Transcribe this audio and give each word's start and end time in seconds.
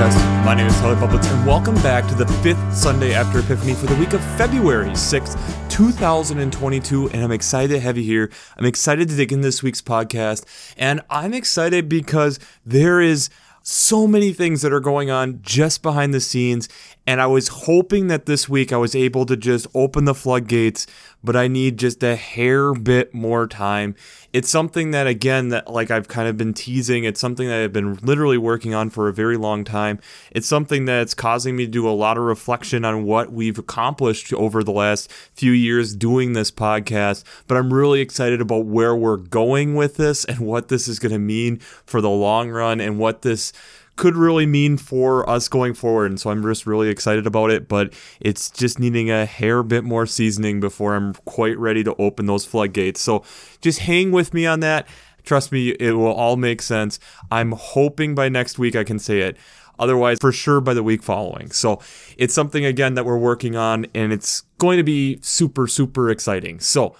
Podcast. 0.00 0.44
My 0.46 0.54
name 0.54 0.66
is 0.66 0.74
Tyler 0.76 0.96
Bublitz, 0.96 1.30
and 1.30 1.46
welcome 1.46 1.74
back 1.76 2.08
to 2.08 2.14
the 2.14 2.26
fifth 2.42 2.74
Sunday 2.74 3.12
after 3.12 3.40
Epiphany 3.40 3.74
for 3.74 3.84
the 3.84 3.94
week 3.96 4.14
of 4.14 4.24
February 4.38 4.88
6th, 4.88 5.68
2022. 5.68 7.10
And 7.10 7.22
I'm 7.22 7.30
excited 7.30 7.74
to 7.74 7.80
have 7.80 7.98
you 7.98 8.04
here. 8.04 8.30
I'm 8.56 8.64
excited 8.64 9.10
to 9.10 9.16
dig 9.16 9.30
in 9.30 9.42
this 9.42 9.62
week's 9.62 9.82
podcast, 9.82 10.46
and 10.78 11.02
I'm 11.10 11.34
excited 11.34 11.86
because 11.86 12.38
there 12.64 13.02
is 13.02 13.28
so 13.62 14.06
many 14.06 14.32
things 14.32 14.62
that 14.62 14.72
are 14.72 14.80
going 14.80 15.10
on 15.10 15.40
just 15.42 15.82
behind 15.82 16.14
the 16.14 16.20
scenes. 16.20 16.66
And 17.06 17.20
I 17.20 17.26
was 17.26 17.48
hoping 17.48 18.06
that 18.06 18.24
this 18.24 18.48
week 18.48 18.72
I 18.72 18.78
was 18.78 18.94
able 18.94 19.26
to 19.26 19.36
just 19.36 19.66
open 19.74 20.06
the 20.06 20.14
floodgates, 20.14 20.86
but 21.22 21.36
I 21.36 21.46
need 21.46 21.78
just 21.78 22.02
a 22.02 22.16
hair 22.16 22.72
bit 22.72 23.12
more 23.12 23.46
time. 23.46 23.96
It's 24.32 24.48
something 24.48 24.92
that, 24.92 25.06
again, 25.06 25.48
that 25.48 25.70
like 25.70 25.90
I've 25.90 26.08
kind 26.08 26.28
of 26.28 26.36
been 26.36 26.54
teasing. 26.54 27.04
It's 27.04 27.20
something 27.20 27.48
that 27.48 27.62
I've 27.62 27.72
been 27.72 27.94
literally 27.96 28.38
working 28.38 28.74
on 28.74 28.90
for 28.90 29.08
a 29.08 29.12
very 29.12 29.36
long 29.36 29.64
time. 29.64 29.98
It's 30.30 30.46
something 30.46 30.84
that's 30.84 31.14
causing 31.14 31.56
me 31.56 31.66
to 31.66 31.70
do 31.70 31.88
a 31.88 31.90
lot 31.90 32.16
of 32.16 32.22
reflection 32.22 32.84
on 32.84 33.04
what 33.04 33.32
we've 33.32 33.58
accomplished 33.58 34.32
over 34.32 34.62
the 34.62 34.72
last 34.72 35.10
few 35.34 35.52
years 35.52 35.96
doing 35.96 36.32
this 36.32 36.50
podcast. 36.50 37.24
But 37.46 37.56
I'm 37.56 37.74
really 37.74 38.00
excited 38.00 38.40
about 38.40 38.66
where 38.66 38.94
we're 38.94 39.16
going 39.16 39.74
with 39.74 39.96
this 39.96 40.24
and 40.24 40.40
what 40.40 40.68
this 40.68 40.86
is 40.86 40.98
going 40.98 41.12
to 41.12 41.18
mean 41.18 41.58
for 41.58 42.00
the 42.00 42.10
long 42.10 42.50
run 42.50 42.80
and 42.80 42.98
what 42.98 43.22
this 43.22 43.52
could 43.96 44.16
really 44.16 44.46
mean 44.46 44.76
for 44.76 45.28
us 45.28 45.48
going 45.48 45.74
forward. 45.74 46.10
And 46.10 46.20
so 46.20 46.30
I'm 46.30 46.42
just 46.42 46.66
really 46.66 46.88
excited 46.88 47.26
about 47.26 47.50
it, 47.50 47.68
but 47.68 47.92
it's 48.20 48.50
just 48.50 48.78
needing 48.78 49.10
a 49.10 49.26
hair 49.26 49.62
bit 49.62 49.84
more 49.84 50.06
seasoning 50.06 50.60
before 50.60 50.94
I'm 50.94 51.14
quite 51.26 51.58
ready 51.58 51.84
to 51.84 51.94
open 51.96 52.26
those 52.26 52.44
floodgates. 52.44 53.00
So 53.00 53.24
just 53.60 53.80
hang 53.80 54.10
with 54.10 54.32
me 54.32 54.46
on 54.46 54.60
that. 54.60 54.88
Trust 55.22 55.52
me, 55.52 55.70
it 55.70 55.92
will 55.92 56.12
all 56.12 56.36
make 56.36 56.62
sense. 56.62 56.98
I'm 57.30 57.52
hoping 57.52 58.14
by 58.14 58.28
next 58.28 58.58
week 58.58 58.74
I 58.74 58.84
can 58.84 58.98
say 58.98 59.20
it. 59.20 59.36
Otherwise, 59.78 60.18
for 60.20 60.30
sure 60.30 60.60
by 60.60 60.74
the 60.74 60.82
week 60.82 61.02
following. 61.02 61.50
So 61.50 61.80
it's 62.18 62.34
something 62.34 62.64
again 62.64 62.94
that 62.94 63.06
we're 63.06 63.18
working 63.18 63.56
on 63.56 63.86
and 63.94 64.12
it's 64.12 64.42
going 64.58 64.76
to 64.76 64.82
be 64.82 65.18
super, 65.22 65.66
super 65.66 66.10
exciting. 66.10 66.60
So 66.60 66.94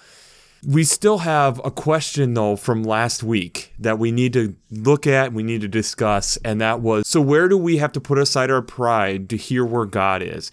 we 0.65 0.83
still 0.83 1.19
have 1.19 1.59
a 1.65 1.71
question 1.71 2.33
though 2.33 2.55
from 2.55 2.83
last 2.83 3.23
week 3.23 3.73
that 3.79 3.97
we 3.97 4.11
need 4.11 4.33
to 4.33 4.55
look 4.69 5.07
at, 5.07 5.33
we 5.33 5.43
need 5.43 5.61
to 5.61 5.67
discuss, 5.67 6.37
and 6.37 6.61
that 6.61 6.81
was 6.81 7.07
so 7.07 7.19
where 7.19 7.47
do 7.47 7.57
we 7.57 7.77
have 7.77 7.91
to 7.93 8.01
put 8.01 8.17
aside 8.17 8.51
our 8.51 8.61
pride 8.61 9.29
to 9.29 9.37
hear 9.37 9.65
where 9.65 9.85
God 9.85 10.21
is? 10.21 10.51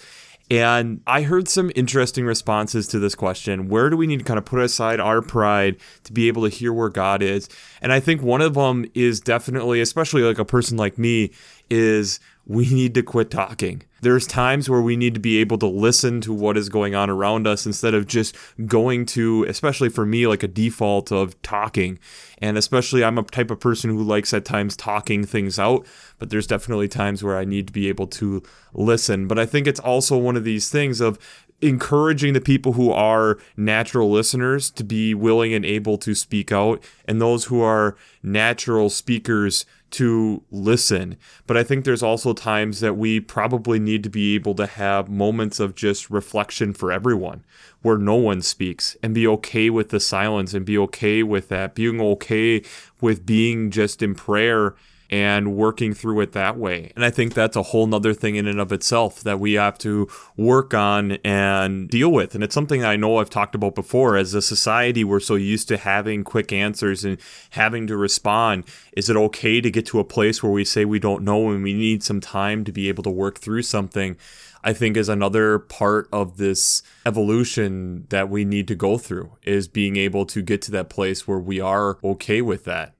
And 0.50 1.02
I 1.06 1.22
heard 1.22 1.46
some 1.46 1.70
interesting 1.74 2.24
responses 2.24 2.88
to 2.88 2.98
this 2.98 3.14
question. 3.14 3.68
Where 3.68 3.90
do 3.90 3.98
we 3.98 4.06
need 4.06 4.20
to 4.20 4.24
kind 4.24 4.38
of 4.38 4.46
put 4.46 4.60
aside 4.60 4.98
our 4.98 5.20
pride 5.20 5.76
to 6.04 6.12
be 6.12 6.26
able 6.28 6.42
to 6.44 6.48
hear 6.48 6.72
where 6.72 6.88
God 6.88 7.22
is? 7.22 7.50
And 7.80 7.92
I 7.92 8.00
think 8.00 8.22
one 8.22 8.40
of 8.40 8.54
them 8.54 8.86
is 8.94 9.20
definitely, 9.20 9.80
especially 9.80 10.22
like 10.22 10.38
a 10.38 10.44
person 10.44 10.76
like 10.76 10.98
me, 10.98 11.30
is 11.70 12.20
we 12.48 12.70
need 12.70 12.94
to 12.94 13.02
quit 13.02 13.30
talking. 13.30 13.82
There's 14.00 14.26
times 14.26 14.70
where 14.70 14.80
we 14.80 14.96
need 14.96 15.12
to 15.14 15.20
be 15.20 15.38
able 15.38 15.58
to 15.58 15.66
listen 15.66 16.20
to 16.22 16.32
what 16.32 16.56
is 16.56 16.70
going 16.70 16.94
on 16.94 17.10
around 17.10 17.46
us 17.46 17.66
instead 17.66 17.92
of 17.92 18.06
just 18.06 18.34
going 18.64 19.04
to, 19.06 19.44
especially 19.48 19.90
for 19.90 20.06
me, 20.06 20.26
like 20.26 20.42
a 20.42 20.48
default 20.48 21.12
of 21.12 21.40
talking. 21.42 21.98
And 22.38 22.56
especially, 22.56 23.04
I'm 23.04 23.18
a 23.18 23.22
type 23.24 23.50
of 23.50 23.60
person 23.60 23.90
who 23.90 24.02
likes 24.02 24.32
at 24.32 24.46
times 24.46 24.76
talking 24.76 25.24
things 25.24 25.58
out, 25.58 25.86
but 26.18 26.30
there's 26.30 26.46
definitely 26.46 26.88
times 26.88 27.22
where 27.22 27.36
I 27.36 27.44
need 27.44 27.66
to 27.66 27.72
be 27.72 27.88
able 27.88 28.06
to 28.06 28.42
listen. 28.72 29.26
But 29.28 29.38
I 29.38 29.44
think 29.44 29.66
it's 29.66 29.80
also 29.80 30.16
one 30.16 30.36
of 30.36 30.44
these 30.44 30.70
things 30.70 31.00
of 31.00 31.18
encouraging 31.60 32.34
the 32.34 32.40
people 32.40 32.74
who 32.74 32.90
are 32.90 33.38
natural 33.56 34.10
listeners 34.10 34.70
to 34.70 34.84
be 34.84 35.14
willing 35.14 35.52
and 35.52 35.64
able 35.64 35.98
to 35.98 36.14
speak 36.14 36.52
out, 36.52 36.82
and 37.06 37.20
those 37.20 37.46
who 37.46 37.60
are 37.60 37.96
natural 38.22 38.88
speakers 38.88 39.66
to 39.90 40.42
listen. 40.50 41.16
But 41.46 41.56
I 41.56 41.64
think 41.64 41.84
there's 41.84 42.02
also 42.02 42.32
times 42.32 42.80
that 42.80 42.96
we 42.96 43.20
probably 43.20 43.78
need 43.78 44.02
to 44.04 44.10
be 44.10 44.34
able 44.34 44.54
to 44.56 44.66
have 44.66 45.08
moments 45.08 45.60
of 45.60 45.74
just 45.74 46.10
reflection 46.10 46.74
for 46.74 46.92
everyone 46.92 47.44
where 47.82 47.98
no 47.98 48.14
one 48.14 48.42
speaks 48.42 48.96
and 49.02 49.14
be 49.14 49.26
okay 49.26 49.70
with 49.70 49.88
the 49.88 50.00
silence 50.00 50.52
and 50.52 50.66
be 50.66 50.76
okay 50.78 51.22
with 51.22 51.48
that, 51.48 51.74
being 51.74 52.00
okay 52.00 52.62
with 53.00 53.24
being 53.24 53.70
just 53.70 54.02
in 54.02 54.14
prayer 54.14 54.74
and 55.10 55.56
working 55.56 55.94
through 55.94 56.20
it 56.20 56.32
that 56.32 56.56
way. 56.56 56.92
And 56.94 57.04
I 57.04 57.10
think 57.10 57.32
that's 57.32 57.56
a 57.56 57.62
whole 57.62 57.86
nother 57.86 58.12
thing 58.12 58.36
in 58.36 58.46
and 58.46 58.60
of 58.60 58.72
itself 58.72 59.22
that 59.22 59.40
we 59.40 59.54
have 59.54 59.78
to 59.78 60.08
work 60.36 60.74
on 60.74 61.12
and 61.24 61.88
deal 61.88 62.12
with. 62.12 62.34
And 62.34 62.44
it's 62.44 62.54
something 62.54 62.84
I 62.84 62.96
know 62.96 63.16
I've 63.16 63.30
talked 63.30 63.54
about 63.54 63.74
before. 63.74 64.16
As 64.16 64.34
a 64.34 64.42
society, 64.42 65.04
we're 65.04 65.20
so 65.20 65.34
used 65.34 65.68
to 65.68 65.78
having 65.78 66.24
quick 66.24 66.52
answers 66.52 67.04
and 67.04 67.18
having 67.50 67.86
to 67.86 67.96
respond. 67.96 68.64
Is 68.92 69.08
it 69.08 69.16
okay 69.16 69.60
to 69.60 69.70
get 69.70 69.86
to 69.86 69.98
a 69.98 70.04
place 70.04 70.42
where 70.42 70.52
we 70.52 70.64
say 70.64 70.84
we 70.84 70.98
don't 70.98 71.24
know 71.24 71.50
and 71.50 71.62
we 71.62 71.72
need 71.72 72.02
some 72.02 72.20
time 72.20 72.64
to 72.64 72.72
be 72.72 72.88
able 72.88 73.02
to 73.04 73.10
work 73.10 73.38
through 73.38 73.62
something? 73.62 74.16
I 74.62 74.72
think 74.72 74.96
is 74.96 75.08
another 75.08 75.58
part 75.58 76.08
of 76.12 76.36
this 76.36 76.82
evolution 77.06 78.06
that 78.10 78.28
we 78.28 78.44
need 78.44 78.68
to 78.68 78.74
go 78.74 78.98
through 78.98 79.32
is 79.44 79.68
being 79.68 79.96
able 79.96 80.26
to 80.26 80.42
get 80.42 80.60
to 80.62 80.70
that 80.72 80.90
place 80.90 81.28
where 81.28 81.38
we 81.38 81.60
are 81.60 81.98
okay 82.02 82.42
with 82.42 82.64
that. 82.64 82.94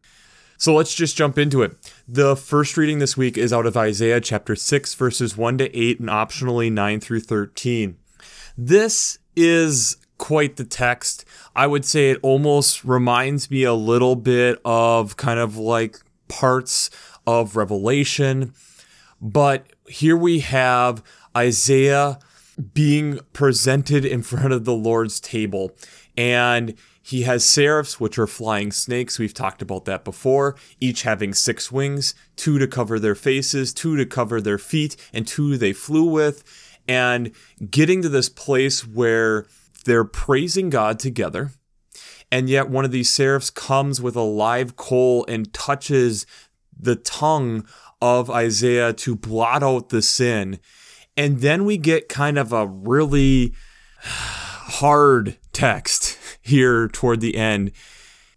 So 0.61 0.75
let's 0.75 0.93
just 0.93 1.17
jump 1.17 1.39
into 1.39 1.63
it. 1.63 1.77
The 2.09 2.35
first 2.35 2.77
reading 2.77 2.99
this 2.99 3.17
week 3.17 3.39
is 3.39 3.53
out 3.53 3.65
of 3.65 3.77
Isaiah 3.77 4.21
chapter 4.21 4.57
6, 4.57 4.95
verses 4.95 5.37
1 5.37 5.59
to 5.59 5.77
8, 5.77 6.01
and 6.01 6.09
optionally 6.09 6.71
9 6.71 6.99
through 6.99 7.21
13. 7.21 7.97
This 8.57 9.21
is 9.37 9.97
quite 10.19 10.57
the 10.57 10.65
text. 10.65 11.25
I 11.55 11.69
would 11.69 11.85
say 11.85 12.11
it 12.11 12.19
almost 12.23 12.85
reminds 12.85 13.49
me 13.53 13.63
a 13.63 13.73
little 13.73 14.17
bit 14.17 14.61
of 14.65 15.17
kind 15.17 15.39
of 15.39 15.57
like 15.57 16.01
parts 16.27 16.91
of 17.25 17.55
Revelation. 17.55 18.53
But 19.21 19.65
here 19.87 20.17
we 20.17 20.41
have 20.41 21.05
Isaiah 21.37 22.19
being 22.75 23.21
presented 23.33 24.05
in 24.05 24.23
front 24.23 24.53
of 24.53 24.65
the 24.65 24.75
Lord's 24.75 25.21
table. 25.21 25.71
And 26.17 26.75
he 27.09 27.23
has 27.23 27.43
seraphs, 27.43 27.99
which 27.99 28.19
are 28.19 28.27
flying 28.27 28.71
snakes. 28.71 29.19
We've 29.19 29.33
talked 29.33 29.63
about 29.63 29.87
that 29.87 30.05
before, 30.05 30.57
each 30.79 31.05
having 31.05 31.33
six 31.33 31.73
wings 31.73 32.15
two 32.37 32.59
to 32.59 32.67
cover 32.67 32.99
their 32.99 33.15
faces, 33.15 33.73
two 33.73 33.97
to 33.97 34.05
cover 34.05 34.43
their 34.43 34.59
feet, 34.59 34.95
and 35.11 35.27
two 35.27 35.57
they 35.57 35.73
flew 35.73 36.05
with. 36.05 36.45
And 36.87 37.33
getting 37.71 38.03
to 38.03 38.11
this 38.11 38.29
place 38.29 38.87
where 38.87 39.47
they're 39.87 40.05
praising 40.05 40.69
God 40.69 40.99
together. 40.99 41.53
And 42.31 42.51
yet, 42.51 42.69
one 42.69 42.85
of 42.85 42.91
these 42.91 43.09
seraphs 43.09 43.49
comes 43.49 44.03
with 44.03 44.15
a 44.15 44.21
live 44.21 44.77
coal 44.77 45.25
and 45.29 45.51
touches 45.55 46.27
the 46.79 46.97
tongue 46.97 47.67
of 48.03 48.31
Isaiah 48.31 48.93
to 48.93 49.17
blot 49.17 49.63
out 49.63 49.89
the 49.89 50.03
sin. 50.03 50.61
And 51.17 51.41
then 51.41 51.65
we 51.65 51.79
get 51.79 52.11
kind 52.11 52.39
of 52.39 52.53
a 52.53 52.67
really 52.67 53.55
hard 54.03 55.39
text 55.55 56.18
here 56.49 56.89
toward 56.89 57.21
the 57.21 57.37
end, 57.37 57.73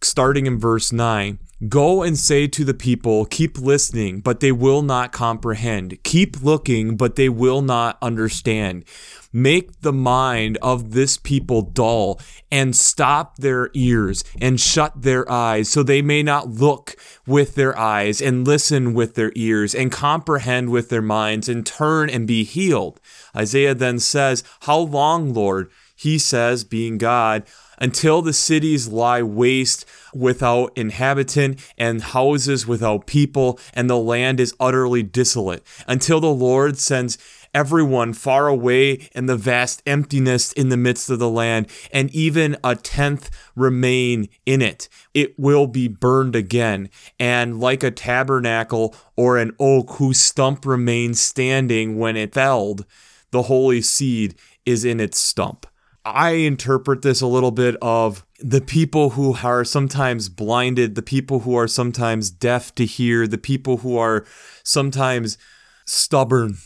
starting 0.01 0.45
in 0.45 0.59
verse 0.59 0.91
9. 0.91 1.39
Go 1.69 2.01
and 2.01 2.17
say 2.17 2.47
to 2.47 2.66
the 2.66 2.73
people, 2.73 3.25
Keep 3.25 3.59
listening, 3.59 4.22
but 4.22 4.39
they 4.39 4.51
will 4.51 4.81
not 4.81 5.11
comprehend. 5.11 6.01
Keep 6.03 6.41
looking, 6.41 6.97
but 6.97 7.16
they 7.16 7.29
will 7.29 7.61
not 7.61 7.99
understand. 8.01 8.83
Make 9.31 9.81
the 9.81 9.94
mind 9.94 10.57
of 10.57 10.91
this 10.91 11.17
people 11.17 11.61
dull, 11.61 12.19
and 12.51 12.75
stop 12.75 13.38
their 13.38 13.69
ears, 13.75 14.23
and 14.41 14.59
shut 14.59 15.03
their 15.03 15.31
eyes, 15.31 15.69
so 15.69 15.83
they 15.83 16.01
may 16.01 16.23
not 16.23 16.49
look 16.49 16.95
with 17.28 17.53
their 17.53 17.78
eyes, 17.78 18.23
and 18.23 18.45
listen 18.45 18.95
with 18.95 19.13
their 19.13 19.31
ears, 19.35 19.75
and 19.75 19.91
comprehend 19.91 20.72
with 20.72 20.89
their 20.89 21.01
minds, 21.01 21.47
and 21.47 21.63
turn 21.63 22.09
and 22.09 22.25
be 22.25 22.43
healed. 22.43 22.99
Isaiah 23.35 23.75
then 23.75 23.99
says, 23.99 24.43
How 24.61 24.79
long, 24.79 25.31
Lord? 25.31 25.69
He 26.01 26.17
says, 26.17 26.63
being 26.63 26.97
God, 26.97 27.43
until 27.81 28.22
the 28.22 28.31
cities 28.31 28.88
lie 28.88 29.24
waste 29.24 29.86
without 30.14 30.72
inhabitant 30.78 31.59
and 31.78 32.02
houses 32.02 32.67
without 32.67 33.08
people, 33.08 33.59
and 33.73 33.90
the 33.90 33.97
land 33.97 34.40
is 34.40 34.55
utterly 34.59 35.03
desolate, 35.03 35.66
until 35.88 36.22
the 36.22 36.32
Lord 36.32 36.78
sends 36.78 37.17
everyone 37.53 38.14
far 38.14 38.47
away 38.47 39.09
in 39.14 39.26
the 39.26 39.35
vast 39.35 39.82
emptiness 39.85 40.53
in 40.53 40.70
the 40.70 40.78
midst 40.78 41.09
of 41.09 41.20
the 41.20 41.29
land, 41.29 41.67
and 41.91 42.09
even 42.11 42.55
a 42.64 42.76
tenth 42.76 43.29
remain 43.55 44.29
in 44.46 44.61
it. 44.61 44.88
It 45.14 45.38
will 45.38 45.67
be 45.67 45.88
burned 45.88 46.35
again, 46.35 46.90
and 47.20 47.59
like 47.59 47.84
a 47.84 47.91
tabernacle 47.91 48.96
or 49.17 49.38
an 49.38 49.53
oak 49.59 49.96
whose 49.96 50.20
stump 50.20 50.66
remains 50.66 51.20
standing 51.20 51.97
when 51.97 52.16
it 52.16 52.34
felled, 52.34 52.85
the 53.32 53.44
holy 53.44 53.82
seed 53.82 54.35
is 54.66 54.85
in 54.85 55.00
its 55.00 55.17
stump. 55.17 55.66
I 56.03 56.32
interpret 56.32 57.03
this 57.03 57.22
a 57.22 57.28
little 57.28 57.52
bit 57.52 57.76
of 57.82 58.26
the 58.40 58.62
people 58.62 59.12
who 59.12 59.36
are 59.44 59.64
sometimes 59.64 60.30
blinded, 60.30 60.96
the 60.96 61.03
people 61.03 61.42
who 61.42 61.56
are 61.56 61.68
sometimes 61.68 62.32
deaf 62.32 62.74
to 62.76 62.86
hear, 62.86 63.28
the 63.28 63.38
people 63.38 63.78
who 63.78 63.98
are 63.98 64.26
sometimes 64.64 65.38
stubborn, 65.86 66.58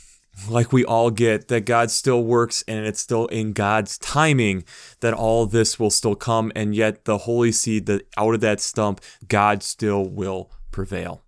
like 0.49 0.71
we 0.71 0.85
all 0.85 1.11
get, 1.11 1.49
that 1.49 1.65
God 1.65 1.91
still 1.91 2.23
works 2.23 2.63
and 2.65 2.85
it's 2.85 3.01
still 3.01 3.27
in 3.27 3.51
God's 3.51 3.97
timing 3.97 4.63
that 5.01 5.13
all 5.13 5.45
this 5.45 5.77
will 5.77 5.91
still 5.91 6.15
come. 6.15 6.51
And 6.55 6.73
yet, 6.73 7.03
the 7.03 7.19
holy 7.19 7.51
seed 7.51 7.87
that 7.87 8.07
out 8.17 8.35
of 8.35 8.41
that 8.41 8.61
stump, 8.61 9.01
God 9.27 9.63
still 9.63 10.05
will 10.05 10.49
prevail. 10.71 11.23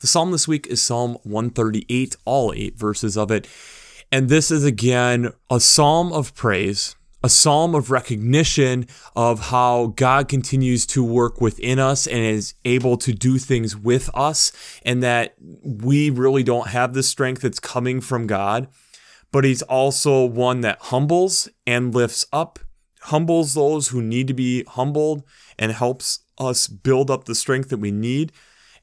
The 0.00 0.06
psalm 0.06 0.32
this 0.32 0.48
week 0.48 0.66
is 0.66 0.82
Psalm 0.82 1.18
138, 1.22 2.16
all 2.24 2.52
eight 2.56 2.78
verses 2.78 3.16
of 3.16 3.30
it. 3.30 3.46
And 4.10 4.28
this 4.28 4.50
is 4.50 4.64
again 4.64 5.32
a 5.50 5.60
psalm 5.60 6.12
of 6.12 6.34
praise, 6.34 6.96
a 7.22 7.28
psalm 7.28 7.74
of 7.74 7.90
recognition 7.90 8.86
of 9.14 9.48
how 9.48 9.88
God 9.96 10.28
continues 10.28 10.86
to 10.86 11.04
work 11.04 11.40
within 11.40 11.78
us 11.78 12.06
and 12.06 12.18
is 12.18 12.54
able 12.64 12.96
to 12.98 13.12
do 13.12 13.38
things 13.38 13.76
with 13.76 14.10
us, 14.14 14.52
and 14.84 15.02
that 15.02 15.34
we 15.40 16.10
really 16.10 16.42
don't 16.42 16.68
have 16.68 16.94
the 16.94 17.02
strength 17.02 17.42
that's 17.42 17.60
coming 17.60 18.00
from 18.00 18.26
God. 18.26 18.68
But 19.30 19.44
He's 19.44 19.62
also 19.62 20.24
one 20.24 20.60
that 20.62 20.78
humbles 20.80 21.48
and 21.66 21.94
lifts 21.94 22.26
up, 22.32 22.58
humbles 23.02 23.54
those 23.54 23.88
who 23.88 24.02
need 24.02 24.28
to 24.28 24.34
be 24.34 24.64
humbled, 24.64 25.22
and 25.58 25.72
helps 25.72 26.20
us 26.38 26.66
build 26.66 27.10
up 27.10 27.24
the 27.24 27.34
strength 27.34 27.68
that 27.68 27.78
we 27.78 27.90
need 27.90 28.32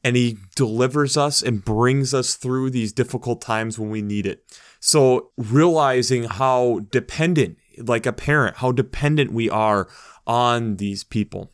and 0.04 0.16
he 0.16 0.38
delivers 0.56 1.18
us 1.18 1.42
and 1.42 1.64
brings 1.64 2.14
us 2.14 2.36
through 2.36 2.70
these 2.70 2.94
difficult 2.94 3.42
times 3.42 3.78
when 3.78 3.90
we 3.90 4.02
need 4.02 4.26
it. 4.26 4.44
So, 4.80 5.32
realizing 5.38 6.24
how 6.24 6.82
dependent, 6.90 7.58
like 7.80 8.06
a 8.06 8.14
parent, 8.14 8.58
how 8.58 8.72
dependent 8.72 9.32
we 9.32 9.50
are 9.50 9.88
on 10.26 10.78
these 10.78 11.04
people. 11.04 11.52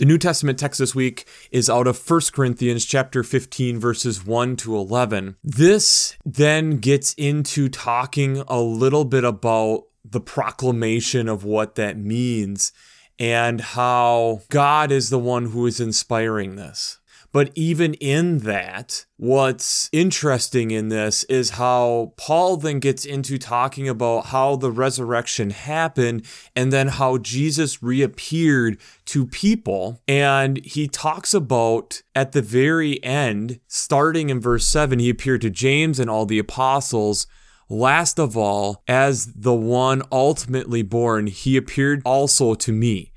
The 0.00 0.06
New 0.06 0.16
Testament 0.16 0.58
text 0.58 0.78
this 0.78 0.94
week 0.94 1.26
is 1.50 1.68
out 1.68 1.86
of 1.86 2.10
1 2.10 2.20
Corinthians 2.32 2.86
chapter 2.86 3.22
15 3.22 3.78
verses 3.78 4.24
1 4.24 4.56
to 4.56 4.74
11. 4.74 5.36
This 5.44 6.16
then 6.24 6.78
gets 6.78 7.12
into 7.14 7.68
talking 7.68 8.42
a 8.48 8.60
little 8.60 9.04
bit 9.04 9.24
about 9.24 9.84
the 10.02 10.20
proclamation 10.20 11.28
of 11.28 11.44
what 11.44 11.74
that 11.74 11.98
means 11.98 12.72
and 13.18 13.60
how 13.60 14.40
God 14.48 14.90
is 14.90 15.10
the 15.10 15.18
one 15.18 15.50
who 15.50 15.66
is 15.66 15.80
inspiring 15.80 16.56
this. 16.56 16.99
But 17.32 17.52
even 17.54 17.94
in 17.94 18.38
that, 18.38 19.06
what's 19.16 19.88
interesting 19.92 20.72
in 20.72 20.88
this 20.88 21.22
is 21.24 21.50
how 21.50 22.12
Paul 22.16 22.56
then 22.56 22.80
gets 22.80 23.04
into 23.04 23.38
talking 23.38 23.88
about 23.88 24.26
how 24.26 24.56
the 24.56 24.72
resurrection 24.72 25.50
happened 25.50 26.26
and 26.56 26.72
then 26.72 26.88
how 26.88 27.18
Jesus 27.18 27.82
reappeared 27.82 28.80
to 29.06 29.26
people. 29.26 30.00
And 30.08 30.64
he 30.64 30.88
talks 30.88 31.32
about 31.32 32.02
at 32.16 32.32
the 32.32 32.42
very 32.42 33.02
end, 33.04 33.60
starting 33.68 34.28
in 34.28 34.40
verse 34.40 34.66
7, 34.66 34.98
he 34.98 35.10
appeared 35.10 35.42
to 35.42 35.50
James 35.50 36.00
and 36.00 36.10
all 36.10 36.26
the 36.26 36.40
apostles. 36.40 37.28
Last 37.68 38.18
of 38.18 38.36
all, 38.36 38.82
as 38.88 39.32
the 39.34 39.54
one 39.54 40.02
ultimately 40.10 40.82
born, 40.82 41.28
he 41.28 41.56
appeared 41.56 42.02
also 42.04 42.54
to 42.54 42.72
me. 42.72 43.09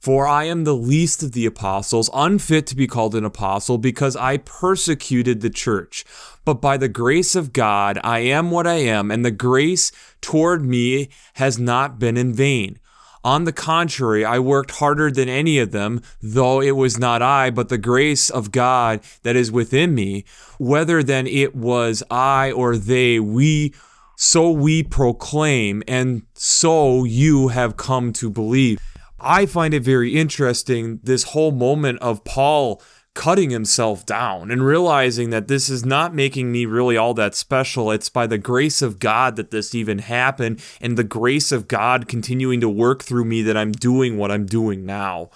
For 0.00 0.26
I 0.26 0.44
am 0.44 0.64
the 0.64 0.74
least 0.74 1.22
of 1.22 1.32
the 1.32 1.44
apostles, 1.44 2.08
unfit 2.14 2.66
to 2.68 2.76
be 2.76 2.86
called 2.86 3.14
an 3.14 3.24
apostle, 3.24 3.76
because 3.76 4.16
I 4.16 4.38
persecuted 4.38 5.42
the 5.42 5.50
church. 5.50 6.06
But 6.46 6.62
by 6.62 6.78
the 6.78 6.88
grace 6.88 7.34
of 7.34 7.52
God, 7.52 7.98
I 8.02 8.20
am 8.20 8.50
what 8.50 8.66
I 8.66 8.76
am, 8.76 9.10
and 9.10 9.26
the 9.26 9.30
grace 9.30 9.92
toward 10.22 10.64
me 10.64 11.10
has 11.34 11.58
not 11.58 11.98
been 11.98 12.16
in 12.16 12.32
vain. 12.32 12.78
On 13.22 13.44
the 13.44 13.52
contrary, 13.52 14.24
I 14.24 14.38
worked 14.38 14.70
harder 14.70 15.10
than 15.10 15.28
any 15.28 15.58
of 15.58 15.72
them, 15.72 16.00
though 16.22 16.62
it 16.62 16.76
was 16.76 16.98
not 16.98 17.20
I, 17.20 17.50
but 17.50 17.68
the 17.68 17.76
grace 17.76 18.30
of 18.30 18.52
God 18.52 19.00
that 19.22 19.36
is 19.36 19.52
within 19.52 19.94
me. 19.94 20.24
Whether 20.58 21.02
then 21.02 21.26
it 21.26 21.54
was 21.54 22.02
I 22.10 22.50
or 22.52 22.78
they, 22.78 23.20
we 23.20 23.74
so 24.16 24.50
we 24.50 24.82
proclaim, 24.82 25.82
and 25.86 26.22
so 26.34 27.04
you 27.04 27.48
have 27.48 27.76
come 27.76 28.14
to 28.14 28.30
believe. 28.30 28.78
I 29.20 29.46
find 29.46 29.74
it 29.74 29.82
very 29.82 30.14
interesting 30.14 31.00
this 31.02 31.24
whole 31.24 31.52
moment 31.52 31.98
of 32.00 32.24
Paul 32.24 32.82
cutting 33.12 33.50
himself 33.50 34.06
down 34.06 34.50
and 34.50 34.64
realizing 34.64 35.30
that 35.30 35.48
this 35.48 35.68
is 35.68 35.84
not 35.84 36.14
making 36.14 36.52
me 36.52 36.64
really 36.64 36.96
all 36.96 37.12
that 37.14 37.34
special. 37.34 37.90
It's 37.90 38.08
by 38.08 38.26
the 38.26 38.38
grace 38.38 38.82
of 38.82 39.00
God 39.00 39.36
that 39.36 39.50
this 39.50 39.74
even 39.74 39.98
happened 39.98 40.62
and 40.80 40.96
the 40.96 41.04
grace 41.04 41.50
of 41.50 41.66
God 41.68 42.06
continuing 42.08 42.60
to 42.60 42.68
work 42.68 43.02
through 43.02 43.24
me 43.24 43.42
that 43.42 43.56
I'm 43.56 43.72
doing 43.72 44.16
what 44.16 44.30
I'm 44.30 44.46
doing 44.46 44.86
now. 44.86 45.30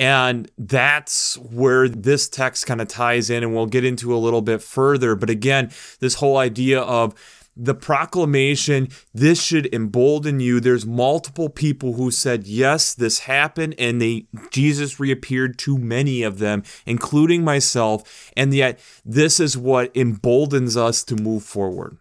And 0.00 0.50
that's 0.58 1.38
where 1.38 1.88
this 1.88 2.28
text 2.28 2.66
kind 2.66 2.80
of 2.80 2.88
ties 2.88 3.30
in, 3.30 3.44
and 3.44 3.54
we'll 3.54 3.66
get 3.66 3.84
into 3.84 4.12
a 4.12 4.18
little 4.18 4.42
bit 4.42 4.60
further. 4.60 5.14
But 5.14 5.30
again, 5.30 5.70
this 6.00 6.14
whole 6.14 6.36
idea 6.36 6.80
of 6.80 7.14
the 7.56 7.74
proclamation, 7.74 8.88
this 9.12 9.42
should 9.42 9.72
embolden 9.72 10.40
you. 10.40 10.60
There's 10.60 10.86
multiple 10.86 11.48
people 11.48 11.94
who 11.94 12.10
said, 12.10 12.46
yes, 12.46 12.94
this 12.94 13.20
happened, 13.20 13.74
and 13.78 14.00
they 14.00 14.26
Jesus 14.50 14.98
reappeared 14.98 15.58
to 15.58 15.78
many 15.78 16.22
of 16.22 16.38
them, 16.38 16.62
including 16.86 17.44
myself, 17.44 18.32
and 18.36 18.52
yet 18.52 18.80
this 19.04 19.38
is 19.38 19.56
what 19.56 19.94
emboldens 19.94 20.76
us 20.76 21.04
to 21.04 21.16
move 21.16 21.44
forward. 21.44 21.98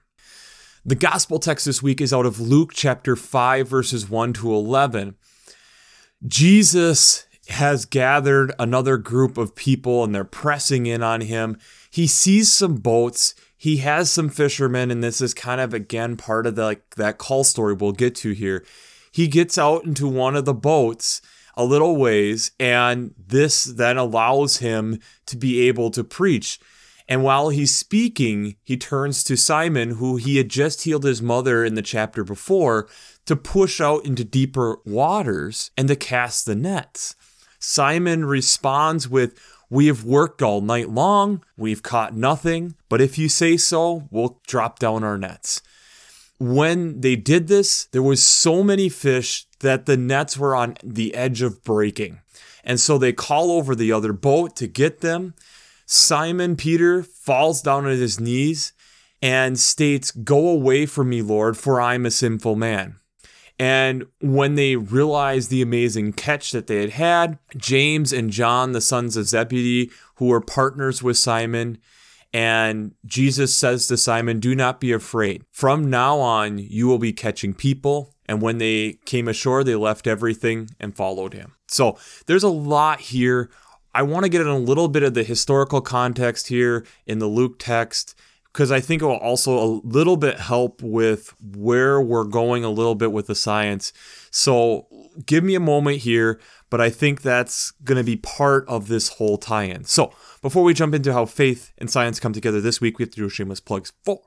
The 0.86 0.96
gospel 0.96 1.40
text 1.40 1.66
this 1.66 1.82
week 1.82 2.02
is 2.02 2.12
out 2.12 2.26
of 2.26 2.42
Luke 2.42 2.72
chapter 2.74 3.16
5, 3.16 3.68
verses 3.68 4.10
1 4.10 4.34
to 4.34 4.54
11. 4.54 5.16
Jesus 6.26 7.26
has 7.50 7.86
gathered 7.86 8.54
another 8.58 8.98
group 8.98 9.38
of 9.38 9.56
people 9.56 10.04
and 10.04 10.16
they're 10.16 10.24
pressing 10.24 10.86
in 10.86 11.04
on 11.04 11.22
him. 11.22 11.58
He 11.90 12.08
sees 12.08 12.52
some 12.52 12.76
boats 12.76 13.36
he 13.64 13.78
has 13.78 14.12
some 14.12 14.28
fishermen, 14.28 14.92
and 14.92 15.02
this 15.02 15.22
is 15.22 15.34
kind 15.34 15.62
of 15.62 15.74
again 15.74 16.18
part 16.18 16.46
of 16.46 16.56
the, 16.56 16.66
like 16.66 16.96
that 16.96 17.18
call 17.18 17.46
story 17.46 17.74
we'll 17.74 17.94
get 17.94 18.14
to 18.14 18.34
here. 18.34 18.66
He 19.10 19.30
gets 19.30 19.58
out 19.58 19.86
into 19.86 20.06
one 20.06 20.36
of 20.36 20.44
the 20.44 20.54
boats 20.54 21.22
a 21.56 21.64
little 21.64 21.96
ways, 21.96 22.52
and 22.60 23.14
this 23.18 23.64
then 23.64 23.96
allows 23.96 24.58
him 24.58 25.00
to 25.28 25.38
be 25.38 25.66
able 25.70 25.92
to 25.92 26.04
preach. 26.04 26.60
And 27.08 27.24
while 27.24 27.48
he's 27.48 27.74
speaking, 27.74 28.58
he 28.64 28.76
turns 28.76 29.24
to 29.24 29.38
Simon, 29.38 29.92
who 29.92 30.18
he 30.18 30.36
had 30.36 30.50
just 30.50 30.82
healed 30.82 31.06
his 31.06 31.22
mother 31.22 31.64
in 31.64 31.76
the 31.76 31.82
chapter 31.82 32.26
before, 32.26 32.90
to 33.28 33.38
push 33.38 33.80
out 33.80 34.06
into 34.06 34.26
deeper 34.26 34.80
waters 34.84 35.72
and 35.78 35.88
to 35.88 35.96
cast 35.96 36.46
the 36.46 36.56
nets. 36.56 37.16
Simon 37.60 38.26
responds 38.26 39.08
with, 39.08 39.40
we 39.74 39.88
have 39.88 40.04
worked 40.04 40.44
all 40.44 40.62
night 40.62 40.92
long, 40.92 41.44
we've 41.58 41.82
caught 41.82 42.16
nothing, 42.16 42.76
but 42.90 43.02
if 43.02 43.18
you 43.18 43.28
say 43.28 43.58
so, 43.58 44.08
we'll 44.12 44.40
drop 44.46 44.78
down 44.78 45.04
our 45.04 45.18
nets. 45.18 45.64
When 46.38 47.02
they 47.02 47.16
did 47.16 47.48
this, 47.48 47.86
there 47.86 48.04
was 48.04 48.24
so 48.24 48.62
many 48.62 48.88
fish 48.88 49.48
that 49.62 49.88
the 49.88 49.98
nets 49.98 50.38
were 50.38 50.56
on 50.56 50.76
the 50.84 51.16
edge 51.16 51.42
of 51.42 51.64
breaking. 51.64 52.20
And 52.64 52.80
so 52.80 53.00
they 53.00 53.14
call 53.14 53.50
over 53.50 53.74
the 53.74 53.92
other 53.92 54.14
boat 54.14 54.56
to 54.58 54.68
get 54.68 55.02
them. 55.02 55.34
Simon 55.88 56.56
Peter 56.56 57.02
falls 57.02 57.64
down 57.64 57.86
on 57.86 57.92
his 57.94 58.20
knees 58.20 58.74
and 59.24 59.60
states, 59.60 60.12
Go 60.12 60.50
away 60.50 60.86
from 60.86 61.10
me, 61.10 61.24
Lord, 61.24 61.58
for 61.58 61.82
I'm 61.82 62.06
a 62.06 62.12
sinful 62.12 62.56
man. 62.56 63.00
And 63.60 64.06
when 64.20 64.56
they 64.56 64.76
realized 64.76 65.50
the 65.50 65.62
amazing 65.62 66.14
catch 66.14 66.52
that 66.52 66.68
they 66.68 66.82
had 66.82 66.90
had, 66.92 67.40
James 67.56 68.12
and 68.12 68.32
John, 68.32 68.72
the 68.72 68.82
sons 68.82 69.16
of 69.16 69.28
Zebedee, 69.28 69.92
who 70.16 70.26
were 70.26 70.42
partners 70.42 71.04
with 71.04 71.18
Simon, 71.18 71.78
and 72.34 72.96
Jesus 73.06 73.56
says 73.56 73.88
to 73.88 73.98
Simon, 73.98 74.40
Do 74.40 74.56
not 74.56 74.80
be 74.80 74.92
afraid. 74.92 75.44
From 75.52 75.90
now 75.90 76.20
on, 76.20 76.58
you 76.58 76.88
will 76.88 76.98
be 76.98 77.14
catching 77.14 77.54
people. 77.54 78.16
And 78.26 78.42
when 78.42 78.58
they 78.58 78.98
came 79.06 79.28
ashore, 79.28 79.64
they 79.64 79.76
left 79.76 80.08
everything 80.08 80.70
and 80.80 80.96
followed 80.96 81.34
him. 81.34 81.54
So 81.68 81.98
there's 82.26 82.44
a 82.44 82.50
lot 82.50 83.02
here. 83.02 83.52
I 83.94 84.02
want 84.02 84.24
to 84.24 84.30
get 84.30 84.42
in 84.42 84.48
a 84.48 84.58
little 84.58 84.88
bit 84.88 85.04
of 85.04 85.14
the 85.14 85.24
historical 85.24 85.82
context 85.82 86.48
here 86.48 86.86
in 87.06 87.20
the 87.20 87.28
Luke 87.28 87.60
text 87.60 88.16
because 88.54 88.72
I 88.72 88.80
think 88.80 89.02
it 89.02 89.06
will 89.06 89.18
also 89.18 89.58
a 89.58 89.82
little 89.84 90.16
bit 90.16 90.40
help 90.40 90.82
with 90.84 91.34
where 91.42 92.00
we're 92.00 92.24
going 92.24 92.64
a 92.64 92.70
little 92.70 92.94
bit 92.94 93.12
with 93.12 93.26
the 93.26 93.36
science. 93.36 93.92
So 94.30 94.88
give 95.26 95.44
me 95.44 95.56
a 95.56 95.60
moment 95.60 95.98
here, 95.98 96.40
but 96.70 96.80
I 96.80 96.92
think 96.92 97.24
that's 97.24 97.72
going 97.84 97.98
to 97.98 98.04
be 98.04 98.16
part 98.16 98.68
of 98.68 98.88
this 98.88 99.10
whole 99.10 99.40
tie 99.40 99.64
in. 99.64 99.86
So 99.86 100.14
before 100.44 100.64
we 100.64 100.76
jump 100.76 100.94
into 100.94 101.14
how 101.14 101.26
faith 101.26 101.72
and 101.80 101.90
science 101.90 102.20
come 102.20 102.34
together 102.34 102.62
this 102.62 102.80
week, 102.80 103.00
we 103.00 103.04
have 103.04 103.12
to 103.12 103.22
do 103.22 103.30
shameless 103.30 103.60
plugs 103.60 103.92
for 104.06 104.22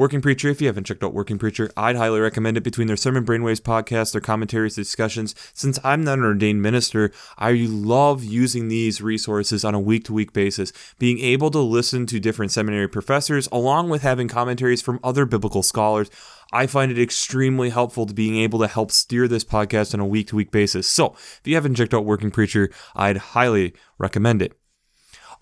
Working 0.00 0.22
Preacher, 0.22 0.48
if 0.48 0.62
you 0.62 0.66
haven't 0.66 0.84
checked 0.84 1.04
out 1.04 1.12
Working 1.12 1.38
Preacher, 1.38 1.70
I'd 1.76 1.94
highly 1.94 2.20
recommend 2.20 2.56
it 2.56 2.62
between 2.62 2.86
their 2.86 2.96
Sermon 2.96 3.22
Brainwaves 3.22 3.60
podcast, 3.60 4.12
their 4.12 4.22
commentaries, 4.22 4.74
discussions. 4.74 5.34
Since 5.52 5.78
I'm 5.84 6.02
not 6.04 6.18
an 6.18 6.24
ordained 6.24 6.62
minister, 6.62 7.12
I 7.36 7.66
love 7.68 8.24
using 8.24 8.68
these 8.68 9.02
resources 9.02 9.62
on 9.62 9.74
a 9.74 9.78
week 9.78 10.04
to 10.04 10.14
week 10.14 10.32
basis, 10.32 10.72
being 10.98 11.18
able 11.18 11.50
to 11.50 11.58
listen 11.58 12.06
to 12.06 12.18
different 12.18 12.50
seminary 12.50 12.88
professors 12.88 13.46
along 13.52 13.90
with 13.90 14.00
having 14.00 14.26
commentaries 14.26 14.80
from 14.80 15.00
other 15.04 15.26
biblical 15.26 15.62
scholars. 15.62 16.08
I 16.50 16.66
find 16.66 16.90
it 16.90 16.98
extremely 16.98 17.68
helpful 17.68 18.06
to 18.06 18.14
being 18.14 18.38
able 18.38 18.60
to 18.60 18.68
help 18.68 18.92
steer 18.92 19.28
this 19.28 19.44
podcast 19.44 19.92
on 19.92 20.00
a 20.00 20.06
week 20.06 20.28
to 20.28 20.36
week 20.36 20.50
basis. 20.50 20.88
So, 20.88 21.12
if 21.12 21.42
you 21.44 21.56
haven't 21.56 21.74
checked 21.74 21.92
out 21.92 22.06
Working 22.06 22.30
Preacher, 22.30 22.70
I'd 22.96 23.18
highly 23.18 23.74
recommend 23.98 24.40
it. 24.40 24.59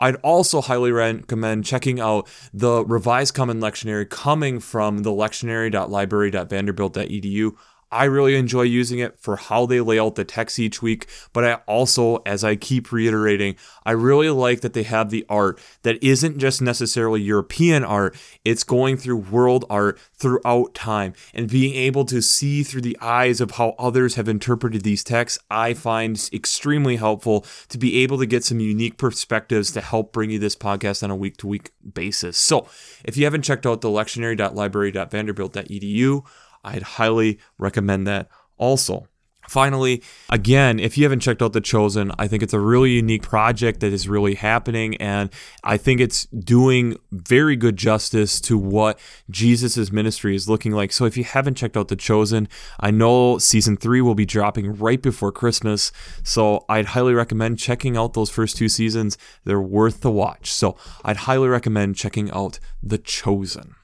I'd 0.00 0.16
also 0.16 0.60
highly 0.60 0.92
recommend 0.92 1.64
checking 1.64 1.98
out 2.00 2.28
the 2.52 2.84
Revised 2.84 3.32
Common 3.34 3.60
Lectionary 3.60 4.08
coming 4.08 4.60
from 4.60 5.02
the 5.02 5.10
lectionary.library.vanderbilt.edu. 5.10 7.56
I 7.90 8.04
really 8.04 8.36
enjoy 8.36 8.62
using 8.62 8.98
it 8.98 9.18
for 9.18 9.36
how 9.36 9.66
they 9.66 9.80
lay 9.80 9.98
out 9.98 10.14
the 10.14 10.24
text 10.24 10.58
each 10.58 10.82
week. 10.82 11.06
But 11.32 11.44
I 11.44 11.54
also, 11.66 12.16
as 12.26 12.44
I 12.44 12.56
keep 12.56 12.92
reiterating, 12.92 13.56
I 13.84 13.92
really 13.92 14.30
like 14.30 14.60
that 14.60 14.74
they 14.74 14.82
have 14.82 15.10
the 15.10 15.24
art 15.28 15.60
that 15.82 16.02
isn't 16.02 16.38
just 16.38 16.60
necessarily 16.60 17.22
European 17.22 17.84
art, 17.84 18.16
it's 18.44 18.64
going 18.64 18.96
through 18.96 19.16
world 19.16 19.64
art 19.70 19.98
throughout 20.14 20.74
time 20.74 21.14
and 21.32 21.48
being 21.48 21.74
able 21.74 22.04
to 22.06 22.20
see 22.20 22.62
through 22.62 22.82
the 22.82 22.98
eyes 23.00 23.40
of 23.40 23.52
how 23.52 23.74
others 23.78 24.16
have 24.16 24.28
interpreted 24.28 24.82
these 24.82 25.04
texts. 25.04 25.38
I 25.50 25.74
find 25.74 26.28
extremely 26.32 26.96
helpful 26.96 27.46
to 27.68 27.78
be 27.78 28.02
able 28.02 28.18
to 28.18 28.26
get 28.26 28.44
some 28.44 28.60
unique 28.60 28.98
perspectives 28.98 29.72
to 29.72 29.80
help 29.80 30.12
bring 30.12 30.30
you 30.30 30.38
this 30.38 30.56
podcast 30.56 31.02
on 31.02 31.10
a 31.10 31.16
week 31.16 31.38
to 31.38 31.46
week 31.46 31.70
basis. 31.94 32.36
So 32.36 32.68
if 33.04 33.16
you 33.16 33.24
haven't 33.24 33.42
checked 33.42 33.66
out 33.66 33.80
the 33.80 33.88
lectionary.library.vanderbilt.edu, 33.88 36.24
I'd 36.64 36.82
highly 36.82 37.38
recommend 37.58 38.06
that 38.06 38.28
also. 38.56 39.08
Finally, 39.48 40.02
again, 40.28 40.78
if 40.78 40.98
you 40.98 41.04
haven't 41.04 41.20
checked 41.20 41.40
out 41.40 41.54
The 41.54 41.60
Chosen, 41.62 42.12
I 42.18 42.28
think 42.28 42.42
it's 42.42 42.52
a 42.52 42.60
really 42.60 42.90
unique 42.90 43.22
project 43.22 43.80
that 43.80 43.94
is 43.94 44.06
really 44.06 44.34
happening. 44.34 44.94
And 44.96 45.30
I 45.64 45.78
think 45.78 46.00
it's 46.00 46.26
doing 46.26 46.98
very 47.10 47.56
good 47.56 47.78
justice 47.78 48.42
to 48.42 48.58
what 48.58 49.00
Jesus' 49.30 49.90
ministry 49.90 50.36
is 50.36 50.50
looking 50.50 50.72
like. 50.72 50.92
So 50.92 51.06
if 51.06 51.16
you 51.16 51.24
haven't 51.24 51.54
checked 51.54 51.78
out 51.78 51.88
The 51.88 51.96
Chosen, 51.96 52.46
I 52.78 52.90
know 52.90 53.38
season 53.38 53.78
three 53.78 54.02
will 54.02 54.14
be 54.14 54.26
dropping 54.26 54.76
right 54.76 55.00
before 55.00 55.32
Christmas. 55.32 55.92
So 56.22 56.66
I'd 56.68 56.86
highly 56.86 57.14
recommend 57.14 57.58
checking 57.58 57.96
out 57.96 58.12
those 58.12 58.28
first 58.28 58.58
two 58.58 58.68
seasons. 58.68 59.16
They're 59.44 59.62
worth 59.62 60.02
the 60.02 60.10
watch. 60.10 60.52
So 60.52 60.76
I'd 61.06 61.16
highly 61.18 61.48
recommend 61.48 61.96
checking 61.96 62.30
out 62.32 62.58
The 62.82 62.98
Chosen 62.98 63.76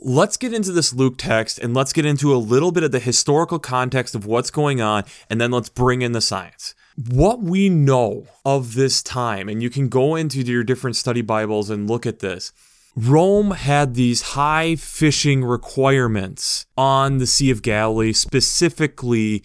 let's 0.00 0.36
get 0.36 0.52
into 0.54 0.72
this 0.72 0.94
Luke 0.94 1.16
text 1.18 1.58
and 1.58 1.74
let's 1.74 1.92
get 1.92 2.06
into 2.06 2.34
a 2.34 2.36
little 2.36 2.72
bit 2.72 2.84
of 2.84 2.92
the 2.92 3.00
historical 3.00 3.58
context 3.58 4.14
of 4.14 4.26
what's 4.26 4.50
going 4.50 4.80
on, 4.80 5.04
and 5.28 5.40
then 5.40 5.50
let's 5.50 5.68
bring 5.68 6.02
in 6.02 6.12
the 6.12 6.20
science. 6.20 6.74
What 7.10 7.40
we 7.40 7.68
know 7.68 8.26
of 8.44 8.74
this 8.74 9.02
time, 9.02 9.48
and 9.48 9.62
you 9.62 9.70
can 9.70 9.88
go 9.88 10.16
into 10.16 10.40
your 10.40 10.64
different 10.64 10.96
study 10.96 11.22
Bibles 11.22 11.70
and 11.70 11.88
look 11.88 12.06
at 12.06 12.20
this. 12.20 12.52
Rome 12.96 13.52
had 13.52 13.94
these 13.94 14.22
high 14.22 14.74
fishing 14.74 15.44
requirements 15.44 16.66
on 16.76 17.18
the 17.18 17.26
Sea 17.26 17.50
of 17.50 17.62
Galilee, 17.62 18.12
specifically 18.12 19.44